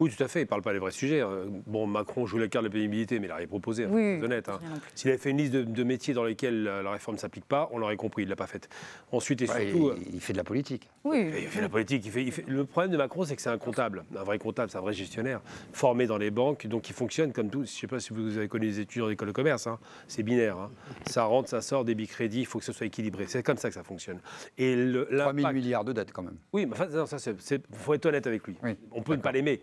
[0.00, 0.40] Oui, tout à fait.
[0.40, 1.20] Il ne parle pas des vrais sujets.
[1.22, 3.86] Euh, Bon, Macron joue la carte de la pénibilité, mais il n'a rien proposé.
[3.86, 4.48] Oui, c'est honnête.
[4.48, 4.60] hein.
[4.94, 7.44] S'il avait fait une liste de, de métiers dans lesquels la, la réforme ne s'applique
[7.46, 8.22] pas, on l'aurait compris.
[8.22, 8.68] Il ne l'a pas faite.
[9.12, 9.92] Ensuite et Ouais, surtout.
[10.08, 10.88] il, il fait de la politique.
[11.04, 11.30] Oui.
[11.38, 12.04] Il fait la politique.
[12.04, 14.38] Il fait, il fait- Le problème de Macron, c'est que c'est un comptable, un vrai
[14.38, 15.40] comptable, c'est un vrai gestionnaire,
[15.72, 17.58] formé dans les banques, donc il fonctionne comme tout.
[17.60, 20.22] Je ne sais pas si vous avez connu les étudiants d'école de commerce, hein, c'est
[20.22, 20.58] binaire.
[20.58, 20.70] hein.
[21.06, 23.24] Ça rentre, ça sort, débit crédit, il faut que ce soit équilibré.
[23.28, 24.18] C'est comme ça que ça fonctionne.
[24.58, 26.36] Et le, 3 000 l'impact- milliards de dettes quand même.
[26.52, 28.56] Oui, mais enfin, non, ça, c'est, c'est- faut être honnête avec lui.
[28.92, 29.60] on peut ne pas l'aimer.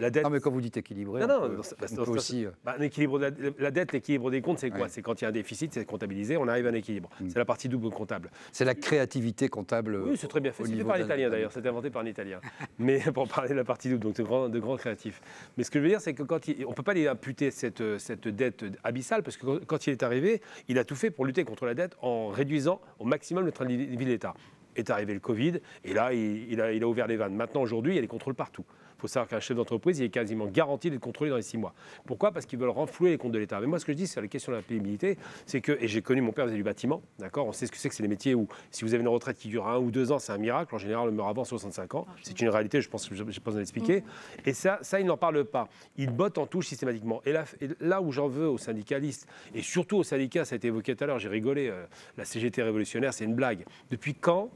[0.00, 0.24] La dette.
[0.24, 1.60] Non, mais quand vous dites équilibré, Non, on non, peut-
[1.92, 4.80] on peut aussi, bah, un équilibre de la, la dette, l'équilibre des comptes, c'est quoi
[4.82, 4.86] Ouais.
[4.88, 7.10] C'est quand il y a un déficit, c'est comptabilisé, on arrive à un équilibre.
[7.28, 8.30] C'est la partie double comptable.
[8.52, 9.96] c'est la créativité comptable.
[10.02, 10.62] Oui, c'est très bien fait.
[10.64, 12.40] niveau par l'italien d'ailleurs, c'était inventé par un italien.
[12.78, 15.20] Mais pour parler de la partie double, donc de grands, de grands créatifs.
[15.58, 17.06] Mais ce que je veux dire, c'est que quand il- on ne peut pas lui
[17.06, 20.96] imputer cette, cette dette abyssale, parce que quand- quand il est arrivé, il a tout
[20.96, 24.04] fait pour lutter contre la dette en réduisant au maximum le train de vie de
[24.04, 24.32] l'État.
[24.74, 27.34] Est arrivé le Covid, et là, il, il a, il a ouvert les vannes.
[27.34, 28.64] Maintenant, aujourd'hui, il y a des contrôles partout.
[29.02, 31.58] Il faut savoir qu'un chef d'entreprise, il est quasiment garanti d'être contrôlé dans les six
[31.58, 31.74] mois.
[32.06, 32.30] Pourquoi?
[32.30, 33.58] Parce qu'ils veulent renflouer les comptes de l'État.
[33.58, 35.88] Mais moi, ce que je dis sur la question de la pénibilité, c'est que, et
[35.88, 37.48] j'ai connu mon père faisait du bâtiment, d'accord?
[37.48, 39.38] On sait ce que c'est que c'est les métiers où, si vous avez une retraite
[39.38, 40.72] qui dure un ou deux ans, c'est un miracle.
[40.72, 42.06] En général, on meurt avant 65 ans.
[42.22, 44.04] C'est une réalité, je pense que je n'ai pas besoin d'expliquer.
[44.46, 45.68] Et ça, ça, ils n'en parlent pas.
[45.96, 47.22] Ils bottent en touche systématiquement.
[47.26, 50.56] Et là, et là où j'en veux aux syndicalistes, et surtout aux syndicats, ça a
[50.56, 51.84] été évoqué tout à l'heure, j'ai rigolé, euh,
[52.16, 53.64] la CGT révolutionnaire, c'est une blague.
[53.90, 54.50] Depuis quand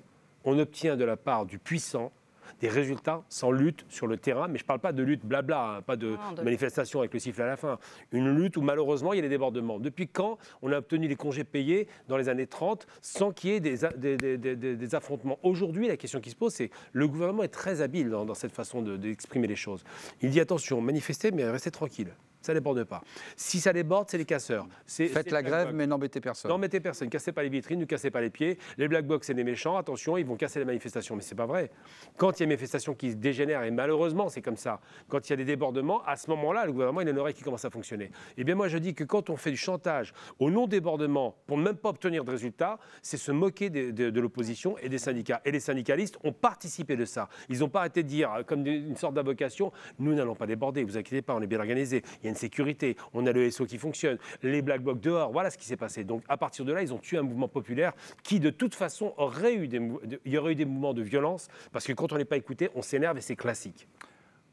[0.45, 2.13] on obtient de la part du puissant
[2.61, 5.77] des résultats sans lutte sur le terrain, mais je ne parle pas de lutte blabla,
[5.79, 7.79] hein, pas de, Non, de- manifestation avec le sifflet à la fin.
[8.13, 9.79] Une lutte où malheureusement il y a des débordements.
[9.79, 13.53] Depuis quand on a obtenu les congés payés dans les années 30 sans qu'il y
[13.55, 15.39] ait des, affrontements?
[15.43, 18.53] Aujourd'hui, la question qui se pose, c'est le gouvernement est très habile dans, dans cette
[18.53, 19.85] façon de- d'exprimer les choses.
[20.23, 22.13] Il dit attention, manifestez, mais restez tranquille.
[22.47, 23.03] Ça ne déborde pas.
[23.35, 24.69] Si ça déborde, c'est les casseurs.
[25.09, 26.49] Faites la grève, mais n'embêtez personne.
[26.49, 28.57] non, mettez personne, cassez pas les vitrines, ne cassez pas les pieds.
[28.79, 31.17] Les black box, c'est des méchants, attention, ils vont casser les manifestations.
[31.17, 31.73] Mais c'est pas vrai.
[32.17, 35.27] Quand il y a une manifestation qui se dégénère, et malheureusement c'est comme ça, quand
[35.29, 37.43] il y a des débordements, à ce moment-là, le gouvernement, il a une oreille qui
[37.43, 38.13] commence à fonctionner.
[38.37, 41.65] Eh bien moi je dis que quand on fait du chantage au non-débordement pour ne
[41.65, 45.41] même pas obtenir de résultats, c'est se moquer de, de- de l'opposition et des syndicats.
[45.45, 47.29] Et les syndicalistes ont participé de ça.
[47.49, 50.85] Ils n'ont pas arrêté de dire, euh, comme une sorte d'invocation, nous n'allons pas déborder,
[50.85, 53.51] vous inquiétez pas, on est bien organisé, il y a une sécurité, on a le
[53.51, 56.05] SO qui fonctionne, les black box dehors, voilà ce qui s'est passé.
[56.05, 59.15] Donc à partir de là, ils ont tué un mouvement populaire qui de toute façon
[59.17, 63.19] aurait eu des, mouvements de violence, parce que quand on n'est pas écouté, on s'énerve
[63.19, 63.89] et c'est classique.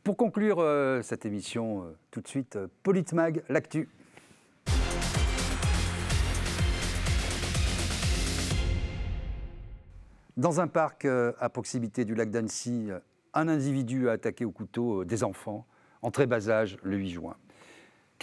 [0.04, 3.88] Pour conclure euh, cette émission, euh, tout de suite, euh, Politmag, l'actu.
[10.36, 12.90] Dans un parc euh, à proximité du lac d'Annecy,
[13.36, 15.68] un individu a attaqué au couteau des enfants
[16.02, 17.36] en très bas âge le 8 juin.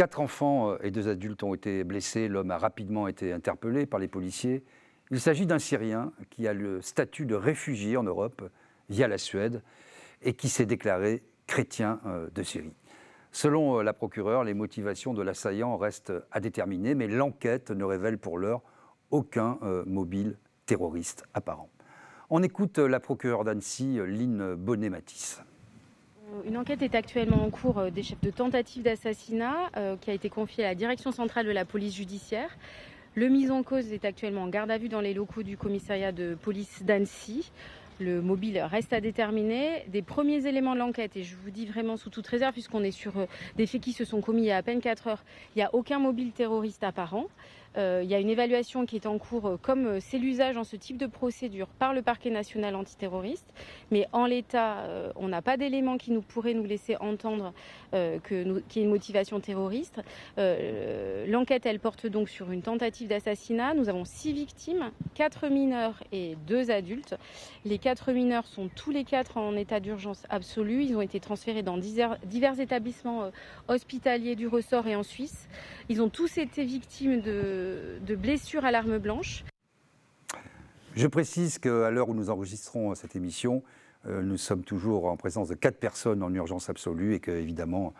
[0.00, 2.26] Quatre enfants euh, et deux adultes ont été blessés.
[2.26, 4.64] L'homme a rapidement été interpellé par les policiers.
[5.10, 8.50] Il s'agit d'un Syrien qui a le statut de réfugié en Europe
[8.88, 9.62] via la Suède
[10.22, 12.72] et qui s'est déclaré chrétien euh, de Syrie.
[13.30, 18.16] Selon euh, la procureure, les motivations de l'assaillant restent à déterminer, mais l'enquête ne révèle
[18.16, 18.62] pour l'heure
[19.10, 21.68] aucun mobile terroriste apparent.
[22.30, 25.42] On écoute la procureure d'Annecy, euh, Lynn Bonnet-Matisse.
[26.46, 30.14] Une enquête est actuellement en cours euh, des chefs de tentative d'assassinat euh, qui a
[30.14, 32.56] été confiée à la direction centrale de la police judiciaire.
[33.14, 36.12] Le mis en cause est actuellement en garde à vue dans les locaux du commissariat
[36.12, 37.50] de police d'Annecy.
[37.98, 39.84] Le mobile reste à déterminer.
[39.88, 42.92] Des premiers éléments de l'enquête, et je vous dis vraiment sous toute réserve, puisqu'on est
[42.92, 43.26] sur euh,
[43.56, 45.24] des faits qui se sont commis il y a à peine 4 heures,
[45.54, 47.26] il n'y a aucun mobile terroriste apparent.
[47.76, 50.56] Euh, il y a une évaluation qui est en cours, euh, comme euh, c'est l'usage
[50.56, 53.46] en ce type de procédure par le parquet national antiterroriste.
[53.90, 57.52] Mais en l'état, euh, on n'a pas d'éléments qui nous pourraient nous laisser entendre
[57.94, 60.00] euh, qu'il y ait une motivation terroriste.
[60.38, 63.74] Euh, L'enquête, elle porte donc sur une tentative d'assassinat.
[63.74, 67.14] Nous avons six victimes, quatre mineurs et deux adultes.
[67.64, 70.82] Les quatre mineurs sont tous les quatre en état d'urgence absolue.
[70.82, 72.18] Ils ont été transférés dans divers,
[72.58, 73.30] établissements euh,
[73.68, 75.48] hospitaliers du ressort et en Suisse.
[75.88, 77.59] Ils ont tous été victimes de,
[78.00, 79.44] de blessures à l'arme blanche.
[80.96, 83.62] Je précise qu'à l'heure où nous enregistrons cette émission,
[84.06, 87.94] euh, nous sommes toujours en présence de quatre personnes en urgence absolue et que, évidemment,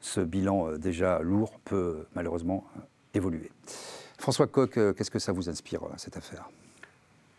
[0.00, 2.80] ce bilan euh, déjà lourd peut euh, malheureusement euh,
[3.14, 3.50] évoluer.
[4.18, 6.50] François Coq, euh, qu'est-ce que ça vous inspire, euh, cette affaire?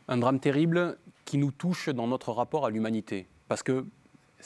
[0.08, 3.28] Un drame terrible qui nous touche dans notre rapport à l'humanité.
[3.48, 3.84] Parce qu'il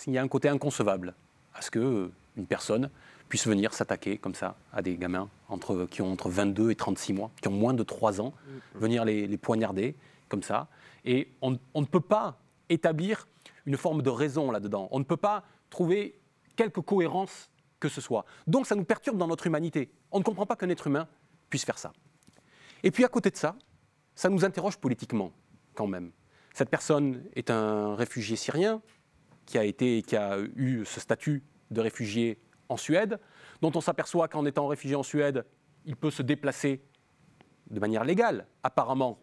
[0.07, 1.13] y a un côté inconcevable
[1.53, 2.89] à ce qu'une personne
[3.29, 7.13] puisse venir s'attaquer comme ça à des gamins entre, qui ont entre 22 et 36
[7.13, 8.33] mois, qui ont moins de 3 ans,
[8.75, 9.95] venir les, les poignarder
[10.27, 10.67] comme ça.
[11.05, 13.27] Et on, on ne peut pas établir
[13.65, 14.87] une forme de raison là-dedans.
[14.91, 16.19] On ne peut pas trouver
[16.55, 17.49] quelque cohérence
[17.79, 18.25] que ce soit.
[18.47, 19.91] Donc ça nous perturbe dans notre humanité.
[20.11, 21.07] On ne comprend pas qu'un être humain
[21.49, 21.93] puisse faire ça.
[22.83, 23.55] Et puis à côté de ça,
[24.15, 25.31] ça nous interroge politiquement
[25.73, 26.11] quand même.
[26.53, 28.81] Cette personne est un réfugié syrien
[29.45, 33.19] qui a, été, qui a eu ce statut de réfugié en Suède,
[33.61, 35.45] dont on s'aperçoit qu'en étant réfugié en Suède,
[35.85, 36.81] il peut se déplacer
[37.69, 39.19] de manière légale, apparemment,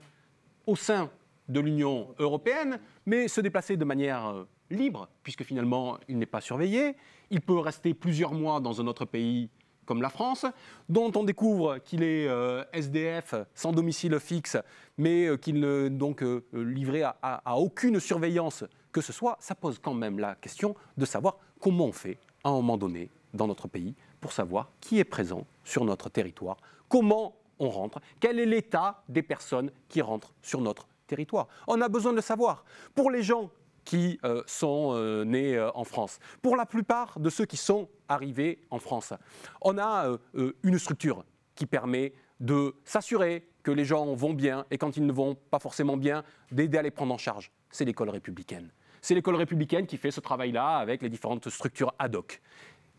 [0.66, 1.11] au sein
[1.49, 6.40] de l'Union européenne, mais se déplacer de manière euh, libre, puisque finalement il n'est pas
[6.40, 6.97] surveillé.
[7.30, 9.49] Il peut rester plusieurs mois dans un autre pays
[9.84, 10.44] comme la France,
[10.88, 14.57] dont on découvre qu'il est euh, SDF sans domicile fixe,
[14.99, 18.64] mais euh, qu'il ne donc livré à aucune surveillance
[18.97, 22.49] que ce soit, ça pose quand même la question de savoir comment on fait à
[22.49, 26.57] un moment donné dans notre pays pour savoir qui est présent sur notre territoire,
[26.89, 31.49] comment on rentre, quel est l'état des personnes qui rentrent sur notre territoire.
[31.66, 32.64] On a besoin de savoir.
[32.95, 33.51] Pour les gens
[33.87, 36.18] qui euh, sont euh, nés euh, en France.
[36.43, 39.14] Pour la plupart de ceux qui sont arrivés en France,
[39.62, 40.18] on a
[40.62, 41.24] une structure
[41.55, 45.59] qui permet de s'assurer que les gens vont bien et quand ils ne vont pas
[45.59, 46.22] forcément bien,
[46.53, 47.51] d'aider à les prendre en charge.
[47.70, 48.70] C'est l'école républicaine.
[49.01, 52.41] C'est l'école républicaine qui fait ce travail-là avec les différentes structures ad hoc.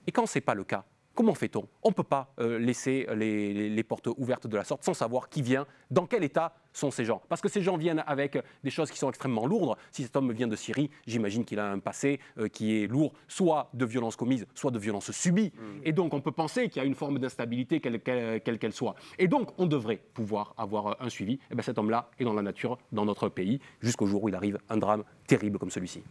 [0.07, 1.67] Et quand ce n'est pas le cas, comment fait-on?
[1.83, 4.93] On ne peut pas euh, laisser les, les- les portes ouvertes de la sorte sans
[4.93, 7.23] savoir qui vient, dans quel état sont ces gens.
[7.27, 9.75] Parce que ces gens viennent avec des choses qui sont extrêmement lourdes.
[9.91, 13.13] Si cet homme vient de Syrie, j'imagine qu'il a un passé euh, qui est lourd,
[13.27, 15.51] soit de violences commises, soit de violences subies.
[15.83, 18.93] Et donc on peut penser qu'il y a une forme d'instabilité, quelle qu'elle soit.
[19.17, 21.39] Et donc on devrait pouvoir avoir euh, un suivi.
[21.49, 24.35] Et bien cet homme-là est dans la nature, dans notre pays, jusqu'au jour où il
[24.35, 26.03] arrive un drame terrible comme celui-ci.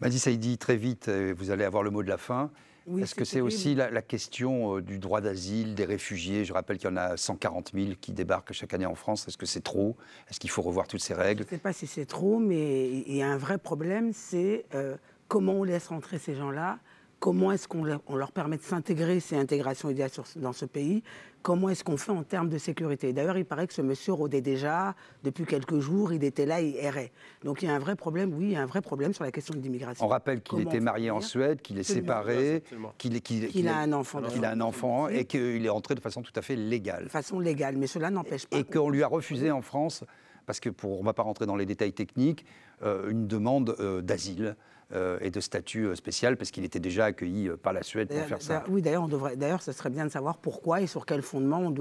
[0.00, 2.50] Madi Saïdi, très vite, euh, vous allez avoir le mot de la fin.
[2.88, 6.46] Oui, Est-ce que c'est aussi la, la question euh, du droit d'asile, des réfugiés?
[6.46, 9.28] Je rappelle qu'il y en a 140 000 qui débarquent chaque année en France.
[9.28, 9.94] Est-ce que c'est trop?
[10.30, 11.42] Est-ce qu'il faut revoir toutes ces règles?
[11.42, 14.64] Je ne sais pas si c'est trop, mais il y a un vrai problème, c'est
[14.74, 14.96] euh,
[15.28, 16.78] comment on laisse rentrer ces gens-là,
[17.18, 21.02] comment est-ce qu'on leur, permet de s'intégrer, ces intégrations idéales sur dans ce pays,
[21.42, 23.12] comment est-ce qu'on fait en termes de sécurité?
[23.12, 24.94] D'ailleurs, il paraît que ce monsieur rôdait déjà,
[25.24, 27.12] depuis quelques jours, il était là, il errait.
[27.44, 29.24] Donc il y a un vrai problème, oui, il y a un vrai problème sur
[29.24, 30.04] la question de l'immigration.
[30.04, 32.62] On rappelle qu'il était marié en Suède, qu'il est séparé,
[32.98, 35.16] qu'il a un enfant qu'il a un enfant Oui.
[35.16, 37.04] et qu'il est rentré de façon tout à fait légale.
[37.04, 38.58] De façon légale, mais cela n'empêche pas.
[38.58, 40.04] Et qu'on lui a refusé en France,
[40.46, 42.44] parce que pour, on ne va pas rentrer dans les détails techniques,
[42.82, 44.56] euh, une demande euh, d'asile
[44.94, 48.08] euh, et de statut euh, spécial, parce qu'il était déjà accueilli euh, par la Suède
[48.08, 48.64] pour faire ça.
[48.70, 49.36] Oui, d'ailleurs, on devrait.
[49.36, 51.74] D'ailleurs, ce serait bien de savoir pourquoi et sur quel fondement on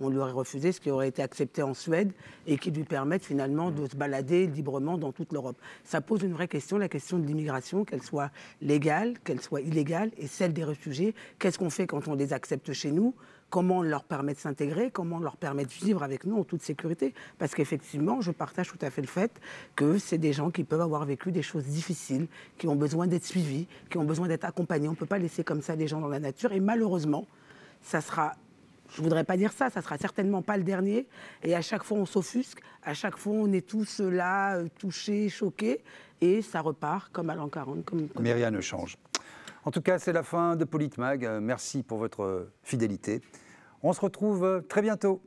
[0.00, 2.10] on lui aurait refusé ce qui aurait été accepté en Suède
[2.48, 5.56] et qui lui permette finalement de se balader librement dans toute l'Europe.
[5.84, 10.10] Ça pose une vraie question, la question de l'immigration, qu'elle soit légale, qu'elle soit illégale,
[10.18, 11.14] et celle des réfugiés.
[11.38, 13.14] Qu'est-ce qu'on fait quand on les accepte chez nous?
[13.50, 16.44] Comment on leur permet de s'intégrer Comment on leur permet de vivre avec nous en
[16.44, 19.32] toute sécurité Parce qu'effectivement, je partage tout à fait le fait
[19.74, 22.28] que c'est des gens qui peuvent avoir vécu des choses difficiles,
[22.58, 24.86] qui ont besoin d'être suivis, qui ont besoin d'être accompagnés.
[24.88, 26.52] On ne peut pas laisser comme ça les gens dans la nature.
[26.52, 27.26] Et malheureusement,
[27.82, 28.34] ça sera
[28.92, 31.06] je voudrais pas dire ça, ça sera certainement pas le dernier.
[31.44, 35.28] Et à chaque fois, on s'offusque, à chaque fois, on est tous là, euh, touchés,
[35.28, 35.80] choqués,
[36.20, 37.84] et ça repart comme à l'an 40.
[37.84, 38.96] Comme, comme- Mais rien ne change.
[39.64, 41.24] En tout cas, c'est la fin de Politmag.
[41.24, 43.20] Euh, Merci pour votre fidélité.
[43.82, 45.22] On se retrouve euh, très bientôt.